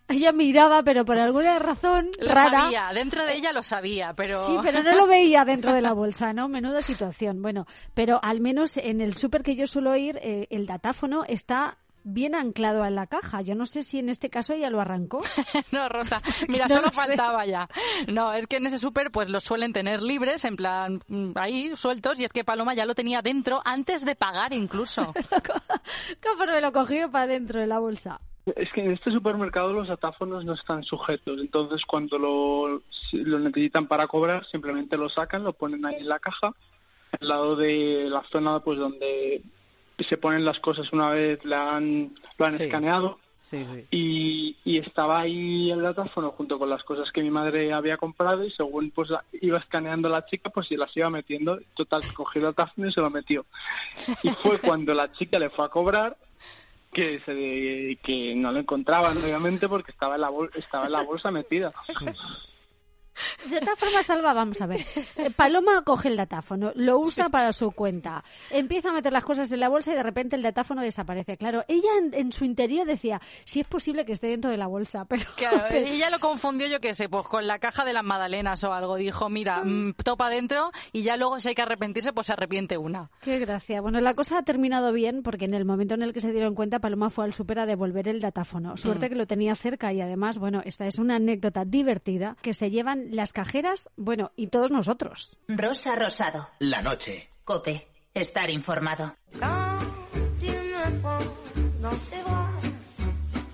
[0.08, 2.64] Ella miraba, pero por alguna razón Lo rara.
[2.64, 4.36] sabía, dentro de ella lo sabía, pero...
[4.36, 6.50] Sí, pero no lo veía dentro de la bolsa, ¿no?
[6.50, 7.42] Menuda situación.
[7.42, 11.78] Bueno, pero al menos en el súper que yo suelo ir, eh, el datáfono está
[12.04, 13.42] bien anclado en la caja.
[13.42, 15.22] Yo no sé si en este caso ella lo arrancó.
[15.72, 16.96] no, Rosa, mira, No solo sé.
[16.96, 17.68] faltaba ya.
[18.08, 21.76] No, es que en ese súper pues los suelen tener libres, en plan mm, ahí
[21.76, 25.14] sueltos, y es que Paloma ya lo tenía dentro antes de pagar incluso.
[26.24, 28.20] Conforme lo cogió para dentro de la bolsa.
[28.56, 32.82] Es que en este supermercado los datáfonos no están sujetos, entonces cuando lo,
[33.14, 36.52] lo necesitan para cobrar simplemente lo sacan, lo ponen ahí en la caja,
[37.20, 39.44] al lado de la zona pues donde
[40.04, 42.64] se ponen las cosas una vez la han, lo han Sí.
[42.64, 43.20] escaneado.
[43.44, 43.86] Sí, sí.
[43.90, 48.46] y, y estaba ahí el datáfono junto con las cosas que mi madre había comprado
[48.46, 49.10] y según pues
[49.42, 51.60] iba escaneando la chica pues se las iba metiendo.
[51.74, 53.46] Total cogió el datáfono y se lo metió.
[54.24, 56.16] Y fue cuando la chica le fue a cobrar
[56.94, 61.02] que se que no lo encontraban obviamente porque estaba en la bol- estaba en la
[61.02, 61.74] bolsa metida
[63.50, 64.82] De todas formas, Alba, vamos a ver.
[65.18, 69.52] Eh, Paloma coge el datáfono, lo usa para su cuenta, empieza a meter las cosas
[69.52, 71.38] en la bolsa y de repente el datáfono desaparece.
[71.38, 74.68] Claro, ella en, en su interior decía, si es posible que esté dentro de la
[74.68, 75.24] bolsa, pero...
[75.36, 78.64] Claro, pero- ella lo confundió, yo qué sé, pues con la caja de las magdalenas
[78.64, 78.96] o algo.
[78.96, 82.78] Dijo, mira, mm, topa dentro y ya luego si hay que arrepentirse, pues se arrepiente
[82.78, 83.10] una.
[83.22, 83.82] Qué gracia.
[83.82, 86.56] Bueno, la cosa ha terminado bien porque en el momento en el que se dieron
[86.56, 88.78] cuenta, Paloma fue al súper a devolver el datáfono.
[88.78, 89.10] Suerte Mm.
[89.10, 93.01] que lo tenía cerca y además, bueno, esta es una anécdota divertida que se llevan
[93.10, 95.38] las cajeras, bueno, y todos nosotros.
[95.48, 96.50] Rosa Rosado.
[96.60, 97.30] La noche.
[97.44, 97.88] Cope.
[98.14, 99.14] Estar informado.
[99.40, 99.80] Quand
[100.42, 101.20] il me prend
[101.82, 102.50] dans ses bras,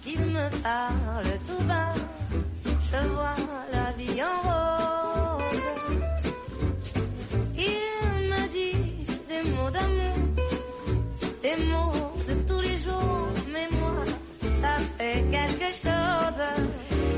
[0.03, 1.93] qu'il me parle tout bas,
[2.91, 3.35] je vois
[3.71, 5.43] la vie en rose.
[7.55, 10.17] Il me dit des mots d'amour,
[11.43, 14.03] des mots de tous les jours, mais moi,
[14.61, 16.66] ça fait quelque chose.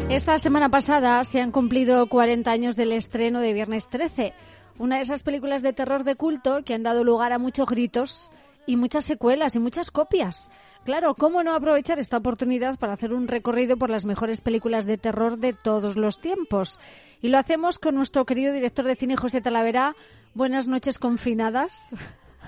[0.09, 4.33] Esta semana pasada se han cumplido 40 años del estreno de Viernes 13,
[4.79, 8.31] una de esas películas de terror de culto que han dado lugar a muchos gritos
[8.65, 10.49] y muchas secuelas y muchas copias.
[10.83, 14.97] Claro, ¿cómo no aprovechar esta oportunidad para hacer un recorrido por las mejores películas de
[14.97, 16.79] terror de todos los tiempos?
[17.21, 19.95] Y lo hacemos con nuestro querido director de cine José Talavera.
[20.33, 21.95] Buenas noches confinadas.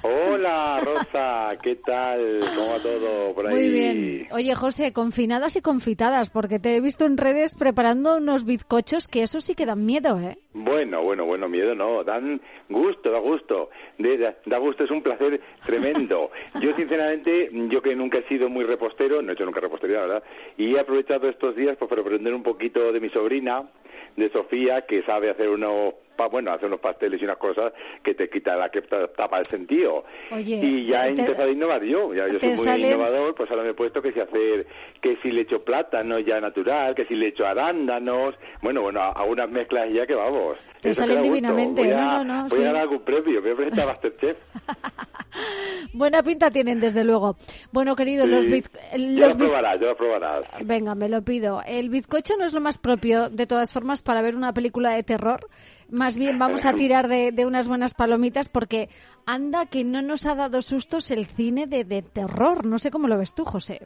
[0.03, 2.39] Hola Rosa, ¿qué tal?
[2.55, 3.53] ¿Cómo va todo por ahí?
[3.53, 4.27] Muy bien.
[4.31, 9.21] Oye, José, confinadas y confitadas, porque te he visto en redes preparando unos bizcochos que
[9.21, 10.39] eso sí que dan miedo, ¿eh?
[10.53, 15.03] Bueno, bueno, bueno, miedo no, dan gusto, da gusto, de- da, da gusto, es un
[15.03, 16.31] placer tremendo.
[16.59, 20.07] Yo sinceramente, yo que nunca he sido muy repostero, no he hecho nunca repostería, la
[20.07, 20.23] verdad,
[20.57, 23.69] y he aprovechado estos días pues, para aprender un poquito de mi sobrina,
[24.15, 25.93] de Sofía, que sabe hacer unos,
[26.31, 29.45] bueno, hacer unos pasteles y unas cosas que te quita la que ta- tapa el
[29.45, 30.03] sentido.
[30.31, 33.49] Oye, y ya he empezado a innovar yo, ya yo soy muy salen- innovador, pues
[33.51, 34.67] ahora me he puesto que si hacer,
[35.01, 39.23] que si le echo plátano ya natural, que si le echo arándanos, bueno, bueno, a
[39.23, 40.57] unas mezclas ya que vamos.
[40.81, 42.63] Te Eso salen divinamente, Voy a, no, no, no, Voy sí.
[42.63, 44.37] a ganar algún premio, voy a presentar a Masterchef.
[45.93, 47.35] Buena pinta tienen, desde luego.
[47.71, 50.43] Bueno, querido, los, biz- los lo biz- probarás, ya lo probarás.
[50.63, 51.61] Venga, me lo pido.
[51.65, 55.03] El bizcocho no es lo más propio, de todas formas, para ver una película de
[55.03, 55.47] terror.
[55.91, 58.87] Más bien vamos a tirar de, unas buenas palomitas porque
[59.25, 62.65] anda que no nos ha dado sustos el cine de, de terror.
[62.65, 63.81] No sé cómo lo ves tú, José.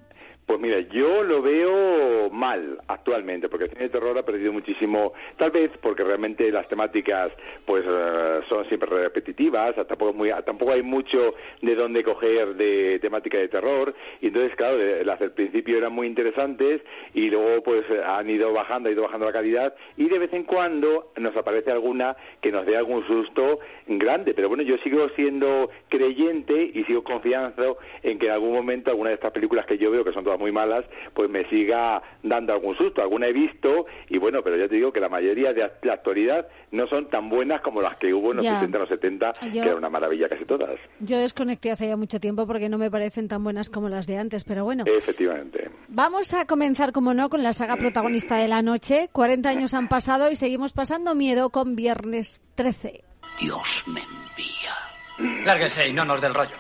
[0.46, 5.14] Pues mira, yo lo veo mal actualmente, porque el cine de terror ha perdido muchísimo,
[5.38, 7.32] tal vez porque realmente las temáticas
[7.66, 13.40] pues eh, son siempre repetitivas, tampoco, muy, tampoco hay mucho de dónde coger de temática
[13.40, 16.80] de terror, y entonces claro, de- las del principio eran muy interesantes
[17.16, 20.32] y luego pues eh, han ido bajando, ha ido bajando la calidad y de vez
[20.34, 25.08] en cuando nos aparece alguna que nos dé algún susto grande, pero bueno, yo sigo
[25.16, 29.78] siendo creyente y sigo confiando en que en algún momento alguna de estas películas que
[29.78, 33.02] yo veo, que son todas muy malas, pues me siga dando algún susto.
[33.02, 36.48] Alguna he visto y bueno, pero ya te digo que la mayoría de la actualidad
[36.72, 38.54] no son tan buenas como las que hubo en los Ya.
[38.60, 40.72] 60, en los 70, Yo- que era una maravilla casi todas.
[41.00, 44.18] Yo desconecté hace ya mucho tiempo porque no me parecen tan buenas como las de
[44.18, 44.84] antes, pero bueno.
[44.86, 45.70] Efectivamente.
[45.88, 49.10] Vamos a comenzar, como no, con la saga protagonista de la noche.
[49.12, 53.04] 40 años han pasado y seguimos pasando miedo con Viernes 13.
[53.40, 55.46] Dios me envía.
[55.46, 56.58] Lárguese y no nos del rollo.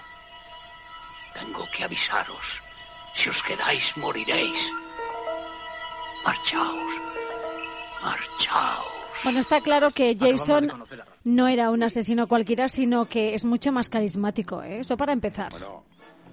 [1.33, 2.61] Tengo que avisaros.
[3.15, 4.71] Si os quedáis, moriréis.
[6.23, 6.93] Marchaos.
[8.03, 8.85] Marchaos.
[9.23, 10.71] Bueno, está claro que Jason
[11.23, 14.81] no era un asesino cualquiera, sino que es mucho más carismático, ¿eh?
[14.81, 15.51] Eso para empezar.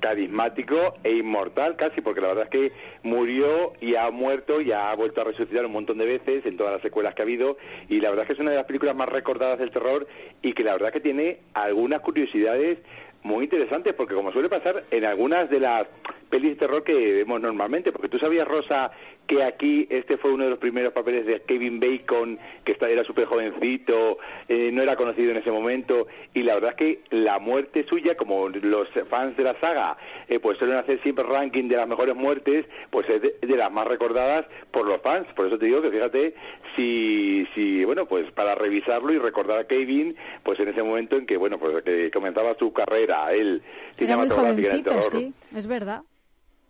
[0.02, 2.72] Carismático e inmortal casi, porque la verdad es que
[3.04, 6.74] murió y ha muerto y ha vuelto a resucitar un montón de veces en todas
[6.74, 7.56] las secuelas que ha habido.
[7.88, 10.06] Y la verdad es que es una de las películas más recordadas del terror
[10.42, 12.78] y que la verdad que tiene algunas curiosidades
[13.22, 15.86] muy interesantes porque como suele pasar en algunas de las
[16.32, 18.90] pelis de terror que vemos normalmente, porque tú sabías, Rosa,
[19.26, 23.26] que aquí este fue uno de los primeros papeles de Kevin Bacon, que era súper
[23.26, 24.16] jovencito,
[24.48, 28.16] eh, no era conocido en ese momento, y la verdad es que la muerte suya,
[28.16, 32.16] como los fans de la saga, eh, pues suelen hacer siempre ranking de las mejores
[32.16, 35.82] muertes, pues es de, de las más recordadas por los fans, por eso te digo
[35.82, 36.34] que fíjate,
[36.74, 41.26] si, si, bueno, pues para revisarlo y recordar a Kevin, pues en ese momento en
[41.26, 43.62] que, bueno, pues que comenzaba su carrera, él,
[43.98, 46.00] Era muy jovencito, sí, es verdad.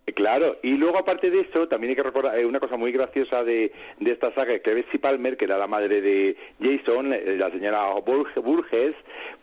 [0.07, 2.93] Eh, Claro, y luego aparte de eso, también hay que recordar eh, una cosa muy
[2.93, 7.37] graciosa de, de esta saga, que Betsy Palmer, que era la madre de Jason, eh,
[7.39, 8.95] la señora Burg- Burgess,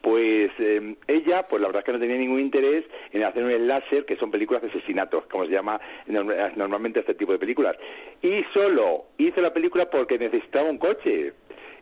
[0.01, 3.51] pues eh, ella, pues la verdad es que no tenía ningún interés en hacer un
[3.51, 7.75] slasher, que son películas de asesinatos, como se llama norm- normalmente este tipo de películas.
[8.21, 11.33] Y solo hizo la película porque necesitaba un coche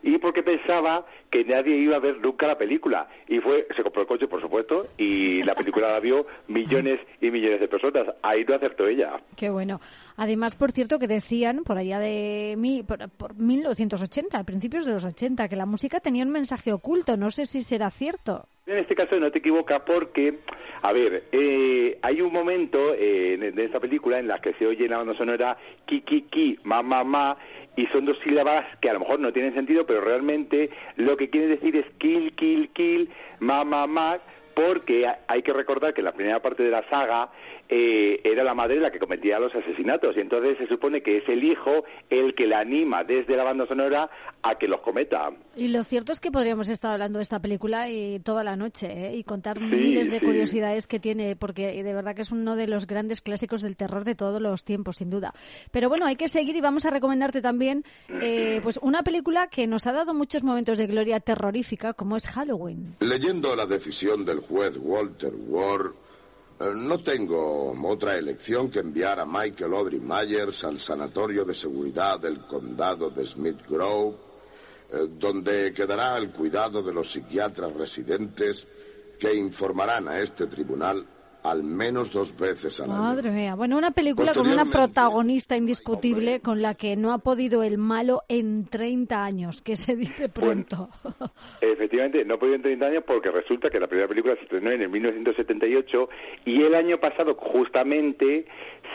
[0.02, 3.08] y porque pensaba que nadie iba a ver nunca la película.
[3.26, 7.30] Y fue, se compró el coche, por supuesto, y la película la vio millones y
[7.30, 8.06] millones de personas.
[8.22, 9.20] Ahí no acertó ella.
[9.36, 9.80] Qué bueno.
[10.16, 14.92] Además, por cierto, que decían por allá de mi, por, por 1980, a principios de
[14.92, 17.16] los 80, que la música tenía un mensaje oculto.
[17.16, 18.46] No sé si será cierto.
[18.68, 20.40] En este caso no te equivocas porque,
[20.82, 24.86] a ver, eh, hay un momento eh, de esta película en la que se oye
[24.86, 27.34] la banda sonora ki, ki, ki, ma, ma, ma,
[27.76, 31.30] y son dos sílabas que a lo mejor no tienen sentido, pero realmente lo que
[31.30, 33.08] quiere decir es kill, kill, kill,
[33.40, 34.18] ma, ma, ma,
[34.54, 37.30] porque ha- hay que recordar que en la primera parte de la saga
[37.68, 41.28] eh, era la madre la que cometía los asesinatos y entonces se supone que es
[41.28, 44.10] el hijo el que la anima desde la banda sonora
[44.42, 45.30] a que los cometa.
[45.56, 48.86] Y lo cierto es que podríamos estar hablando de esta película y toda la noche
[49.08, 49.16] ¿eh?
[49.16, 50.24] y contar Sí, miles de sí.
[50.24, 54.04] curiosidades que tiene, porque de verdad que es uno de los grandes clásicos del terror
[54.04, 55.32] de todos los tiempos, sin duda.
[55.70, 57.84] Pero bueno, hay que seguir y vamos a recomendarte también
[58.22, 62.28] eh, pues una película que nos ha dado muchos momentos de gloria terrorífica, como es
[62.28, 62.94] Halloween.
[63.00, 65.92] Leyendo la decisión del juez Walter Ward, eh,
[66.60, 72.40] no tengo otra elección que enviar a Michael Audrey Myers al Sanatorio de Seguridad del
[72.46, 74.16] Condado de Smith Grove,
[74.92, 78.66] eh, donde quedará al cuidado de los psiquiatras residentes
[79.18, 81.06] que informarán a este tribunal
[81.42, 83.00] al menos dos veces al año.
[83.00, 83.54] Madre mía.
[83.54, 88.22] Bueno, una película con una protagonista indiscutible con la que no ha podido el malo
[88.28, 90.88] en 30 años, que se dice pronto.
[91.60, 94.82] Efectivamente, no podido en 30 años porque resulta que la primera película se estrenó en
[94.82, 96.08] el 1978
[96.44, 98.46] y el año pasado justamente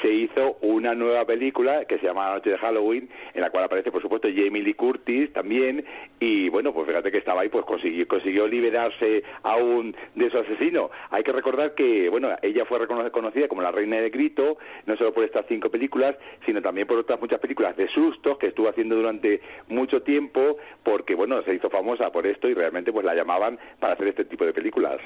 [0.01, 3.65] se hizo una nueva película que se llama La Noche de Halloween, en la cual
[3.65, 5.85] aparece por supuesto Jamie Lee Curtis también
[6.19, 10.89] y bueno, pues fíjate que estaba ahí, pues consiguió, consiguió liberarse aún de su asesino.
[11.09, 14.95] Hay que recordar que, bueno, ella fue recono- conocida como la reina del grito, no
[14.95, 16.15] solo por estas cinco películas,
[16.45, 21.15] sino también por otras muchas películas de sustos que estuvo haciendo durante mucho tiempo, porque,
[21.15, 24.45] bueno, se hizo famosa por esto y realmente pues la llamaban para hacer este tipo
[24.45, 24.99] de películas.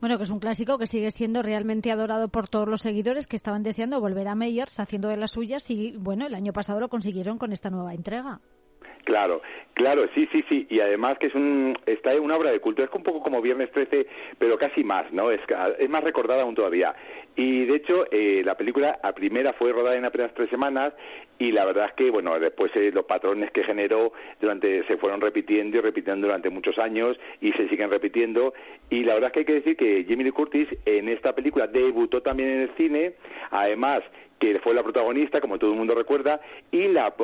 [0.00, 3.36] Bueno, que es un clásico que sigue siendo realmente adorado por todos los seguidores que
[3.36, 6.88] estaban deseando volver a Meyers haciendo de las suyas y, bueno, el año pasado lo
[6.88, 8.40] consiguieron con esta nueva entrega.
[9.08, 9.40] Claro,
[9.72, 12.90] claro, sí, sí, sí, y además que es un, está una obra de culto, es
[12.92, 14.06] un poco como Viernes 13,
[14.38, 15.30] pero casi más, ¿no?
[15.30, 15.40] Es,
[15.78, 16.94] es más recordada aún todavía.
[17.34, 20.92] Y de hecho, eh, la película a primera fue rodada en apenas tres semanas
[21.38, 25.22] y la verdad es que, bueno, después eh, los patrones que generó durante, se fueron
[25.22, 28.52] repitiendo y repitiendo durante muchos años y se siguen repitiendo.
[28.90, 31.66] Y la verdad es que hay que decir que Jamie Lee Curtis en esta película
[31.66, 33.14] debutó también en el cine,
[33.50, 34.02] además
[34.38, 37.14] que fue la protagonista, como todo el mundo recuerda, y la,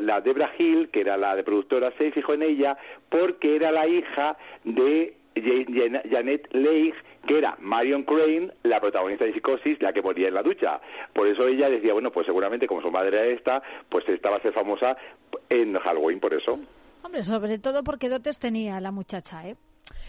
[0.00, 2.76] la Debra Hill, que era la de productora, se fijó en ella
[3.08, 6.94] porque era la hija de Ja- Jan- Janet Leigh,
[7.26, 10.80] que era Marion Crane, la protagonista de Psicosis, la que moría en la ducha.
[11.12, 14.36] Por eso ella decía, bueno, pues seguramente como su madre era esta, pues esta va
[14.36, 14.96] a ser famosa
[15.48, 16.58] en Halloween, por eso.
[17.02, 19.56] Hombre, sobre todo porque dotes tenía la muchacha, ¿eh?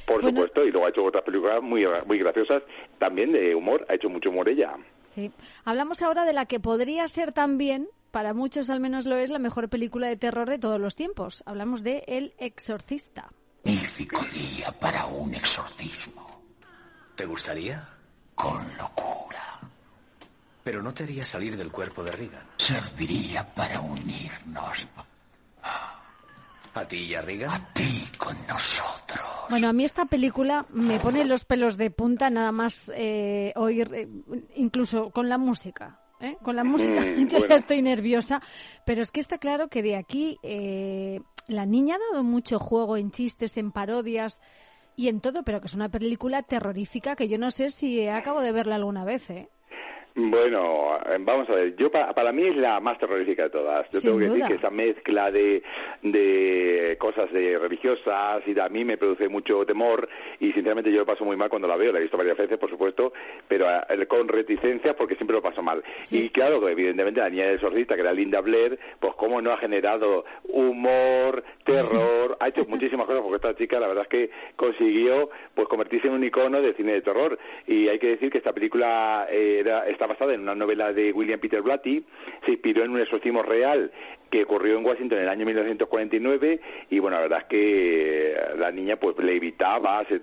[0.05, 0.37] Por Bueno.
[0.37, 2.63] supuesto, y luego ha hecho otras películas muy, muy graciosas,
[2.99, 4.75] también de humor, ha hecho mucho humor ella.
[5.05, 5.31] Sí.
[5.63, 9.39] Hablamos ahora de la que podría ser también, para muchos al menos lo es, la
[9.39, 11.43] mejor película de terror de todos los tiempos.
[11.45, 13.29] Hablamos de El Exorcista.
[13.63, 16.43] Magnífico día para un exorcismo.
[17.15, 17.87] ¿Te gustaría?
[18.35, 19.59] Con locura.
[20.63, 22.43] Pero no te haría salir del cuerpo de Regan.
[22.57, 24.74] Serviría para unirnos.
[26.75, 27.23] ¿A ti y a
[27.73, 29.21] ti con nosotros.
[29.49, 33.93] Bueno, a mí esta película me pone los pelos de punta nada más eh, oír,
[33.93, 34.09] eh,
[34.55, 36.01] incluso con la música.
[36.19, 36.35] ¿eh?
[36.43, 37.47] Con la música Mm, yo bueno.
[37.47, 38.41] ya estoy nerviosa,
[38.85, 42.97] pero es que está claro que de aquí eh, la niña ha dado mucho juego
[42.97, 44.41] en chistes, en parodias
[44.97, 48.41] y en todo, pero que es una película terrorífica que yo no sé si acabo
[48.41, 49.29] de verla alguna vez.
[49.29, 49.49] ¿eh?
[50.17, 53.85] Bueno, eh, vamos a ver, yo pa- para mí es la más terrorífica de todas.
[53.91, 54.35] Yo Sin tengo que duda.
[54.35, 55.61] decir que esa mezcla de,
[56.03, 60.07] de cosas de religiosas y de- a mí me produce mucho temor
[60.39, 62.57] y sinceramente yo lo paso muy mal cuando la veo, la he visto varias veces
[62.57, 63.11] por supuesto,
[63.49, 65.83] pero eh, con reticencia porque siempre lo paso mal.
[66.09, 69.57] Y claro, evidentemente la niña del exorcista, que era Linda Blair, pues cómo no ha
[69.57, 75.29] generado humor, terror, ha hecho muchísimas cosas porque esta chica la verdad es que consiguió
[75.53, 77.37] pues convertirse en un icono de cine de terror
[77.67, 81.39] y hay que decir que esta película eh, era, basada en una novela de William
[81.39, 82.03] Peter Blatty,
[82.45, 83.91] se inspiró en un exorcismo real
[84.35, 86.59] que ocurrió en Washington en el año 1949
[86.89, 90.19] y bueno, la verdad es que eh, la niña pues le evitaba, se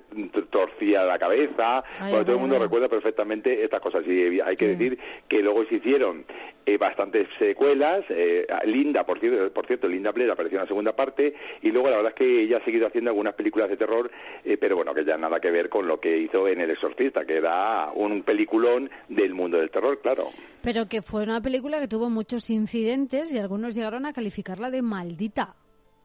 [0.50, 2.62] torcía la cabeza, Ay, bueno, todo el mundo ay.
[2.62, 4.98] recuerda perfectamente estas cosas y hay que decir
[5.28, 6.26] que luego se hicieron
[6.64, 10.94] eh, bastantes secuelas, eh, Linda, por cierto, por cierto, Linda Blair apareció en la segunda
[10.94, 14.08] parte y luego la verdad es que ella ha seguido haciendo algunas películas de terror,
[14.44, 17.24] eh, pero bueno, que ya nada que ver con lo que hizo en El Exorcista,
[17.24, 20.28] que era un peliculón del mundo del terror, claro.
[20.62, 24.82] Pero que fue una película que tuvo muchos incidentes y algunos llegaron a calificarla de
[24.82, 25.54] maldita.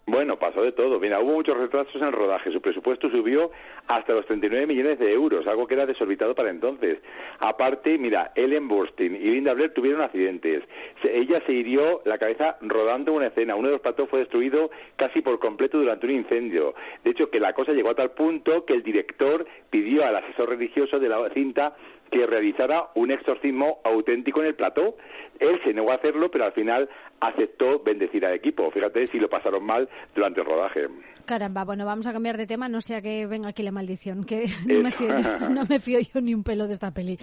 [0.09, 1.01] Bueno, pasó de todo.
[1.01, 2.49] Mira, hubo muchos retrasos en el rodaje.
[2.49, 3.51] Su presupuesto subió
[3.87, 6.99] hasta los 39 millones de euros, algo que era desorbitado para entonces.
[7.39, 10.63] Aparte, mira, Ellen Burstyn y Linda Blair tuvieron accidentes.
[11.03, 13.55] Ella se hirió la cabeza rodando una escena.
[13.55, 16.73] Uno de los platos fue destruido casi por completo durante un incendio.
[17.03, 20.47] De hecho, que la cosa llegó a tal punto que el director pidió al asesor
[20.47, 21.75] religioso de la cinta
[22.12, 24.97] que realizara un exorcismo auténtico en el plató.
[25.39, 26.89] Él se negó a hacerlo, pero al final
[27.20, 28.70] aceptó bendecir al equipo.
[28.72, 30.88] Fíjate si lo pasaron mal durante el rodaje.
[31.26, 34.49] Caramba, bueno, vamos a cambiar de tema, no sea que venga aquí la maldición, que
[34.66, 37.20] no me, fío yo, no me fío yo ni un pelo de esta peli.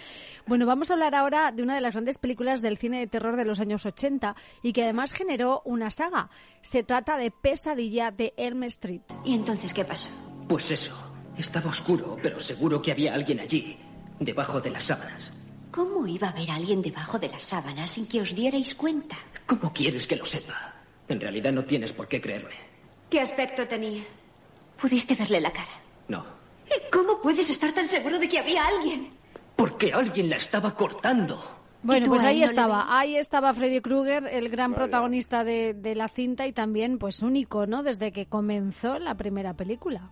[0.47, 3.37] Bueno, vamos a hablar ahora de una de las grandes películas del cine de terror
[3.37, 6.29] de los años 80 y que además generó una saga.
[6.61, 9.01] Se trata de Pesadilla de Elm Street.
[9.25, 10.09] ¿Y entonces qué pasó?
[10.49, 11.15] Pues eso.
[11.39, 13.77] Estaba oscuro, pero seguro que había alguien allí,
[14.25, 15.33] debajo de las sábanas.
[15.71, 19.17] ¿Cómo iba a haber alguien debajo de las sábanas sin que os dierais cuenta?
[19.47, 20.75] ¿Cómo quieres que lo sepa?
[21.09, 22.55] En realidad no tienes por qué creerme.
[23.11, 24.05] ¿Qué aspecto tenía?
[24.81, 25.81] ¿Pudiste verle la cara?
[26.09, 26.25] No.
[26.67, 29.11] ¿Y cómo puedes estar tan seguro de que había alguien?
[29.57, 31.43] Porque alguien la estaba cortando.
[31.83, 36.47] Bueno, pues ahí estaba, ahí estaba Freddy Krueger, el gran protagonista de, de la cinta
[36.47, 40.11] y también pues un icono desde que comenzó la primera película.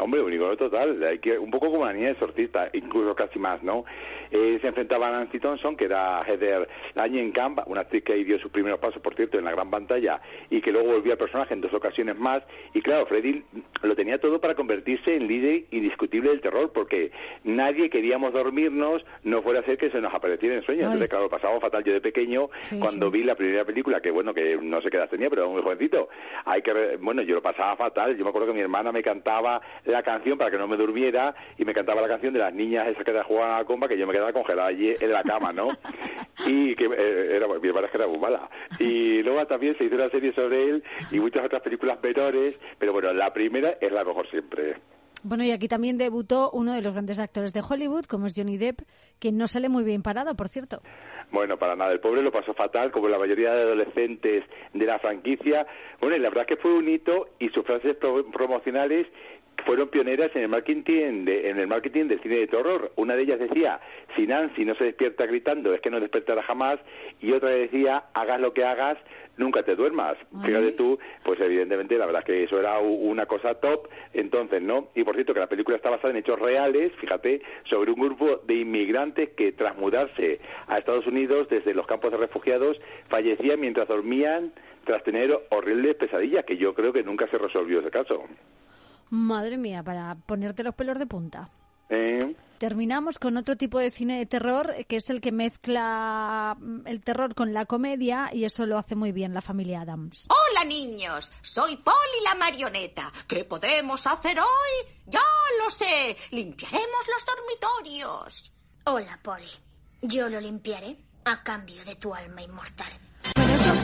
[0.00, 3.62] Hombre, un icono total, hay que, un poco como la niña exorcista, incluso casi más,
[3.62, 3.84] ¿no?
[4.32, 8.38] Eh, se enfrentaba a Nancy Thompson, que era Heather Langenkamp, una actriz que ahí dio
[8.40, 10.20] sus primeros pasos, por cierto, en la gran pantalla,
[10.50, 12.42] y que luego volvió al personaje en dos ocasiones más,
[12.72, 13.44] y claro, Freddy
[13.82, 17.12] lo tenía todo para convertirse en líder indiscutible del terror, porque
[17.44, 21.28] nadie queríamos dormirnos, no fuera a ser que se nos apareciera en sueños, entonces claro,
[21.28, 21.84] pasaba fatal.
[21.84, 24.96] Yo de pequeño, Sí, cuando vi la primera película, que bueno, que no sé qué
[24.96, 26.08] edad tenía, pero era muy jovencito,
[26.44, 29.60] hay que, bueno, yo lo pasaba fatal, yo me acuerdo que mi hermana me cantaba
[29.84, 32.88] la canción para que no me durmiera y me cantaba la canción de las niñas
[32.88, 35.52] esas que jugaban a la comba que yo me quedaba congelada allí en la cama,
[35.52, 35.68] ¿no?
[36.46, 38.50] Y que eh, era, mi hermana es que era muy mala.
[38.80, 42.92] Y luego también se hizo una serie sobre él y muchas otras películas menores, pero
[42.92, 44.76] bueno, la primera es la mejor siempre.
[45.22, 48.58] Bueno, y aquí también debutó uno de los grandes actores de Hollywood, como es Johnny
[48.58, 48.80] Depp,
[49.18, 50.82] que no sale muy bien parado, por cierto.
[51.30, 54.98] Bueno, para nada, el pobre lo pasó fatal, como la mayoría de adolescentes de la
[54.98, 55.66] franquicia.
[56.00, 59.06] Bueno, y la verdad que fue un hito y sus frases pro- promocionales
[59.64, 62.92] fueron pioneras en el marketing de, en el marketing del cine de terror.
[62.96, 63.80] Una de ellas decía,
[64.14, 66.78] si Nancy no se despierta gritando, es que no despertará jamás,
[67.20, 68.98] y otra decía, hagas lo que hagas,
[69.36, 70.16] nunca te duermas.
[70.44, 74.88] Fíjate tú, pues evidentemente la verdad es que eso era una cosa top entonces, ¿no?
[74.94, 78.42] Y por cierto que la película está basada en hechos reales, fíjate, sobre un grupo
[78.44, 83.88] de inmigrantes que tras mudarse a Estados Unidos desde los campos de refugiados fallecían mientras
[83.88, 84.52] dormían
[84.84, 88.24] tras tener horribles pesadillas, que yo creo que nunca se resolvió ese caso.
[89.10, 91.50] Madre mía, para ponerte los pelos de punta.
[91.90, 92.34] ¿Eh?
[92.58, 97.02] Terminamos con otro tipo de cine de terror, que es el que mezcla mm, el
[97.02, 100.28] terror con la comedia, y eso lo hace muy bien la familia Adams.
[100.30, 103.12] Hola niños, soy Polly la marioneta.
[103.26, 104.94] ¿Qué podemos hacer hoy?
[105.06, 105.20] Ya
[105.62, 108.52] lo sé, limpiaremos los dormitorios.
[108.84, 109.50] Hola, Polly.
[110.02, 112.92] Yo lo limpiaré a cambio de tu alma inmortal.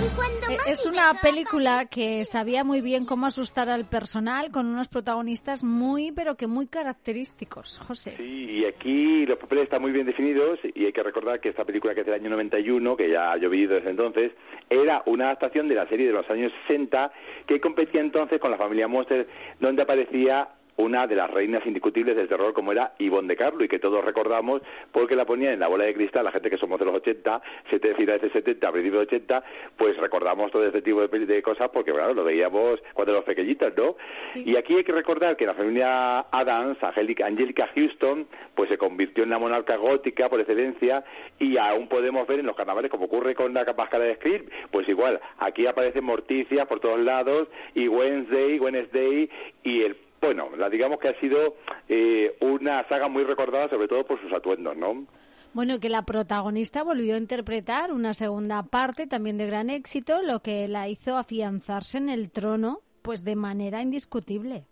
[0.01, 5.62] Eh, Es una película que sabía muy bien cómo asustar al personal con unos protagonistas
[5.62, 8.14] muy, pero que muy característicos, José.
[8.16, 11.64] Sí, y aquí los papeles están muy bien definidos y hay que recordar que esta
[11.64, 14.32] película que es del año 91, que ya ha llovido desde entonces,
[14.70, 17.12] era una adaptación de la serie de los años 60
[17.46, 19.28] que competía entonces con la familia Monster,
[19.59, 23.68] donde aparecía una de las reinas indiscutibles del terror como era Ivonne de Carlo y
[23.68, 24.62] que todos recordamos
[24.92, 27.42] porque la ponían en la bola de cristal, la gente que somos de los 80,
[27.96, 29.44] finales de 70, principios de 80,
[29.76, 33.72] pues recordamos todo este tipo de, de cosas porque, claro, lo veíamos cuando éramos pequeñitos,
[33.76, 33.96] ¿no?
[34.34, 39.24] Y aquí hay que recordar que la familia Adams, Angélica, Angelica Houston, pues se convirtió
[39.24, 41.04] en la monarca gótica por excelencia
[41.38, 44.88] y aún podemos ver en los carnavales, como ocurre con la máscara de Scream, pues
[44.88, 49.30] igual, aquí aparece Morticia por todos lados y Wednesday, Wednesday
[49.62, 51.56] y el bueno, la digamos que ha sido
[51.88, 55.06] eh, una saga muy recordada sobre todo por sus atuendos, ¿no?
[55.52, 60.40] Bueno, que la protagonista volvió a interpretar una segunda parte también de gran éxito, lo
[60.40, 64.66] que la hizo afianzarse en el trono, pues de manera indiscutible.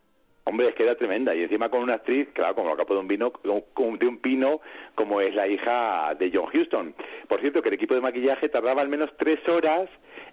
[0.48, 1.34] Hombre, es que era tremenda.
[1.34, 4.62] Y encima con una actriz, claro, como la capa de un vino, de un pino,
[4.94, 6.94] como es la hija de John Huston.
[7.28, 9.90] Por cierto, que el equipo de maquillaje tardaba al menos tres horas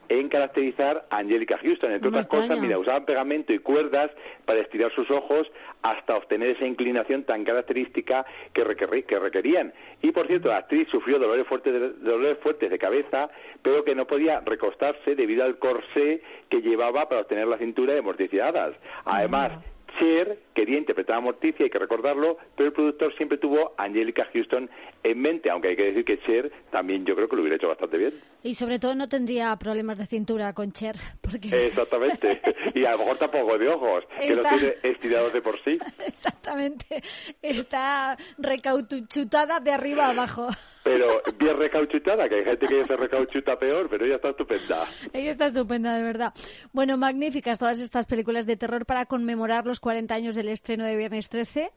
[0.08, 1.92] en caracterizar a Angelica Houston.
[1.92, 4.10] Entre otras cosas, mira, usaban pegamento y cuerdas
[4.46, 5.52] para estirar sus ojos
[5.82, 8.64] hasta obtener esa inclinación tan característica que,
[9.04, 9.74] que requerían.
[10.02, 13.30] Y por cierto, la actriz sufrió dolores fuertes, de, dolores fuertes de cabeza,
[13.62, 18.02] pero que no podía recostarse debido al corsé que llevaba para obtener la cintura de
[18.02, 18.76] morticiadas.
[19.04, 19.52] Además,
[20.00, 24.28] Cher quería interpretar a Morticia, hay que recordarlo, pero el productor siempre tuvo a Angelica
[24.34, 24.70] Houston
[25.04, 27.68] en mente, aunque hay que decir que Cher también yo creo que lo hubiera hecho
[27.68, 28.14] bastante bien.
[28.44, 30.96] Y sobre todo no tendría problemas de cintura con Cher.
[31.22, 31.68] Porque...
[31.68, 32.42] Exactamente.
[32.74, 35.80] Y a lo mejor tampoco de ojos, que los tiene estirados de por sí.
[36.06, 37.02] Exactamente.
[37.42, 40.48] Está recauchutada de arriba abajo.
[40.86, 44.88] Pero bien recauchutada, que hay gente que se recauchuta peor, pero ella está estupenda.
[45.14, 46.32] Ella está estupenda, de verdad.
[46.74, 50.96] Bueno, magníficas todas estas películas de terror para conmemorar los 40 años del estreno de
[50.96, 51.72] Viernes 13.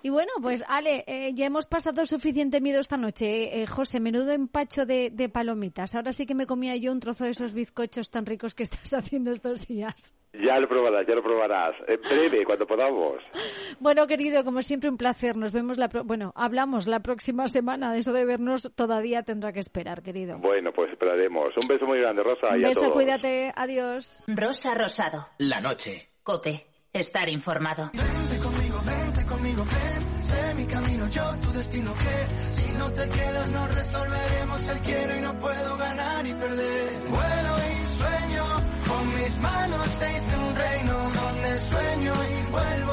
[0.00, 3.60] Y bueno, pues Ale, eh, ya hemos pasado suficiente miedo esta noche.
[3.62, 5.94] Eh, José, menudo empacho de, de, palomitas.
[5.96, 8.94] Ahora sí que me comía yo un trozo de esos bizcochos tan ricos que estás
[8.94, 10.14] haciendo estos días.
[10.34, 11.74] Ya lo probarás, ya lo probarás.
[11.88, 13.22] En breve, cuando podamos.
[13.80, 15.36] Bueno, querido, como siempre, un placer.
[15.36, 15.88] Nos vemos la...
[16.04, 17.92] bueno, hablamos la próxima semana.
[17.92, 20.38] De eso de vernos todavía tendrá que esperar, querido.
[20.38, 21.56] Bueno, pues esperaremos.
[21.56, 22.48] Un beso muy grande, Rosa.
[22.50, 22.92] Un y beso, a todos.
[22.94, 23.52] cuídate.
[23.54, 24.24] Adiós.
[24.26, 25.28] Rosa Rosado.
[25.38, 26.10] La noche.
[26.22, 26.66] Cope.
[26.92, 27.90] Estar informado.
[27.94, 29.87] Vente conmigo, vente conmigo, ven.
[30.58, 35.20] Mi camino, yo tu destino que si no te quedas no resolveremos el quiero y
[35.20, 36.90] no puedo ganar y perder.
[37.08, 38.44] Vuelo y sueño,
[38.88, 42.87] con mis manos te hice un reino donde sueño y vuelvo.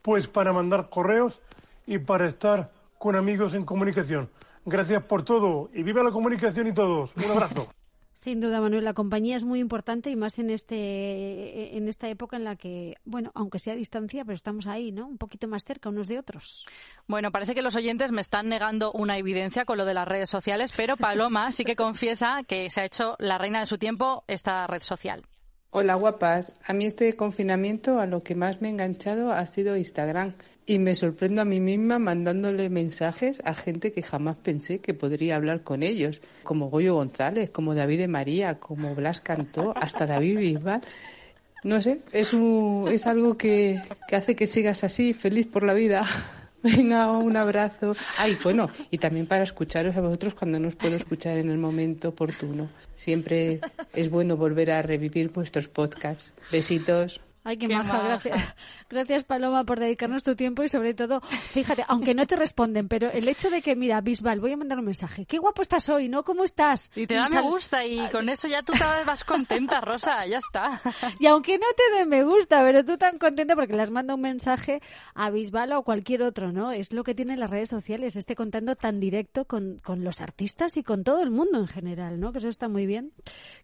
[0.00, 1.42] pues para mandar correos
[1.86, 4.30] y para estar con amigos en comunicación.
[4.64, 7.10] Gracias por todo y viva la comunicación y todos.
[7.16, 7.68] Un abrazo.
[8.18, 12.36] Sin duda, Manuel, la compañía es muy importante y más en este en esta época
[12.36, 15.06] en la que, bueno, aunque sea a distancia, pero estamos ahí, ¿no?
[15.06, 16.66] Un poquito más cerca unos de otros.
[17.06, 20.28] Bueno, parece que los oyentes me están negando una evidencia con lo de las redes
[20.28, 24.24] sociales, pero Paloma sí que confiesa que se ha hecho la reina de su tiempo
[24.26, 25.24] esta red social.
[25.70, 29.76] Hola guapas, a mí este confinamiento a lo que más me he enganchado ha sido
[29.76, 30.34] Instagram
[30.68, 35.36] y me sorprendo a mí misma mandándole mensajes a gente que jamás pensé que podría
[35.36, 40.36] hablar con ellos, como Goyo González, como David de María, como Blas Cantó, hasta David
[40.36, 40.82] Bisbal.
[41.64, 45.72] no sé, es, un, es algo que, que hace que sigas así, feliz por la
[45.72, 46.04] vida.
[46.62, 47.94] Venga, un abrazo.
[48.18, 51.56] Ay, bueno, y también para escucharos a vosotros cuando no os puedo escuchar en el
[51.56, 52.68] momento oportuno.
[52.92, 53.60] Siempre
[53.94, 56.34] es bueno volver a revivir vuestros podcasts.
[56.52, 57.22] Besitos.
[57.44, 58.04] Ay, qué, Qué maja, maja.
[58.08, 58.54] gracias.
[58.90, 63.10] Gracias, Paloma, por dedicarnos tu tiempo y sobre todo, fíjate, aunque no te responden, pero
[63.10, 65.24] el hecho de que, mira, Bisbal, voy a mandar un mensaje.
[65.26, 66.24] Qué guapo estás hoy, ¿no?
[66.24, 66.90] ¿Cómo estás?
[66.94, 70.38] Y te da me gusta y con eso ya tú te vas contenta, Rosa, ya
[70.38, 70.80] está.
[71.20, 74.16] Y aunque no te den me gusta, pero tú tan contenta porque le has mandado
[74.16, 74.80] un mensaje
[75.14, 76.72] a Bisbal o a cualquier otro, ¿no?
[76.72, 80.76] Es lo que tienen las redes sociales, este contando tan directo con, con los artistas
[80.76, 82.32] y con todo el mundo en general, ¿no?
[82.32, 83.12] Que eso está muy bien.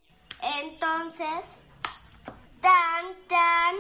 [0.62, 1.26] Entonces,
[2.60, 3.76] tan, tan,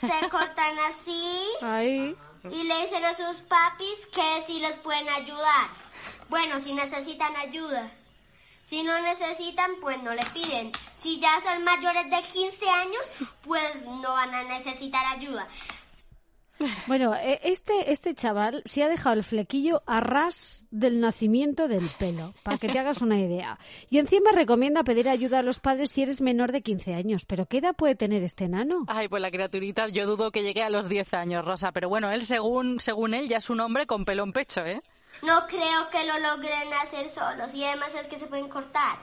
[0.00, 2.16] se cortan así Ahí.
[2.44, 5.68] y le dicen a sus papis que si los pueden ayudar.
[6.28, 7.92] Bueno, si necesitan ayuda.
[8.72, 10.72] Si no necesitan, pues no le piden.
[11.02, 13.02] Si ya son mayores de 15 años,
[13.44, 15.46] pues no van a necesitar ayuda.
[16.86, 21.90] Bueno, eh, este, este chaval se ha dejado el flequillo a ras del nacimiento del
[21.98, 23.58] pelo, para que te hagas una idea.
[23.90, 27.26] Y encima recomienda pedir ayuda a los padres si eres menor de 15 años.
[27.26, 28.86] ¿Pero qué edad puede tener este enano?
[28.88, 32.10] Ay, pues la criaturita, yo dudo que llegue a los 10 años, Rosa, pero bueno,
[32.10, 34.80] él según, según él ya es un hombre con pelo en pecho, ¿eh?
[35.22, 38.98] No creo que lo logren hacer solos y además es que se pueden cortar.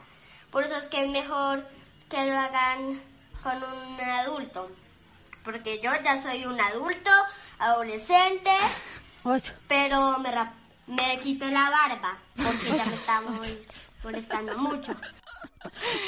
[0.50, 1.66] Por eso es que es mejor
[2.10, 3.00] que lo hagan
[3.42, 4.70] con un adulto.
[5.42, 7.10] Porque yo ya soy un adulto,
[7.58, 8.50] adolescente,
[9.66, 10.30] pero me,
[10.86, 13.22] me quito la barba porque ya me está
[14.02, 14.94] molestando mucho.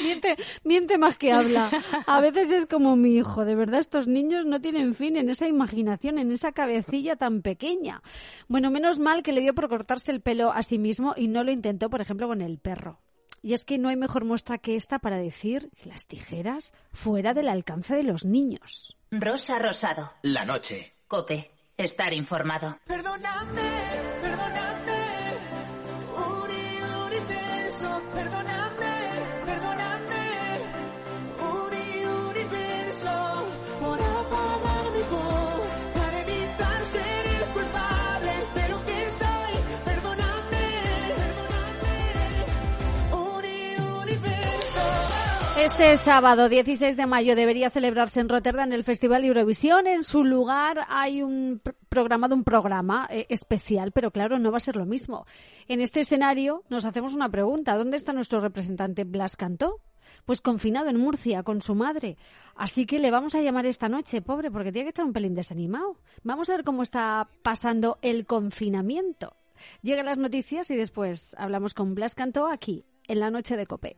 [0.03, 1.69] Miente, miente más que habla.
[2.07, 3.45] A veces es como mi hijo.
[3.45, 8.01] De verdad, estos niños no tienen fin en esa imaginación, en esa cabecilla tan pequeña.
[8.47, 11.43] Bueno, menos mal que le dio por cortarse el pelo a sí mismo y no
[11.43, 12.99] lo intentó, por ejemplo, con el perro.
[13.41, 17.33] Y es que no hay mejor muestra que esta para decir que las tijeras fuera
[17.33, 18.97] del alcance de los niños.
[19.11, 20.13] Rosa Rosado.
[20.23, 20.93] La noche.
[21.07, 21.51] Cope.
[21.75, 22.77] Estar informado.
[22.85, 23.61] Perdóname,
[24.21, 24.82] perdóname,
[45.73, 49.85] Este sábado 16 de mayo debería celebrarse en Rotterdam el Festival de Eurovisión.
[49.87, 54.57] En su lugar hay un pr- programado un programa eh, especial, pero claro, no va
[54.57, 55.25] a ser lo mismo.
[55.67, 57.75] En este escenario nos hacemos una pregunta.
[57.75, 59.81] ¿Dónde está nuestro representante Blas Cantó?
[60.25, 62.17] Pues confinado en Murcia con su madre.
[62.55, 65.33] Así que le vamos a llamar esta noche, pobre, porque tiene que estar un pelín
[65.35, 65.97] desanimado.
[66.23, 69.35] Vamos a ver cómo está pasando el confinamiento.
[69.81, 73.97] Llegan las noticias y después hablamos con Blas Cantó aquí, en la noche de Cope.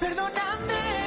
[0.00, 0.97] Perdóname,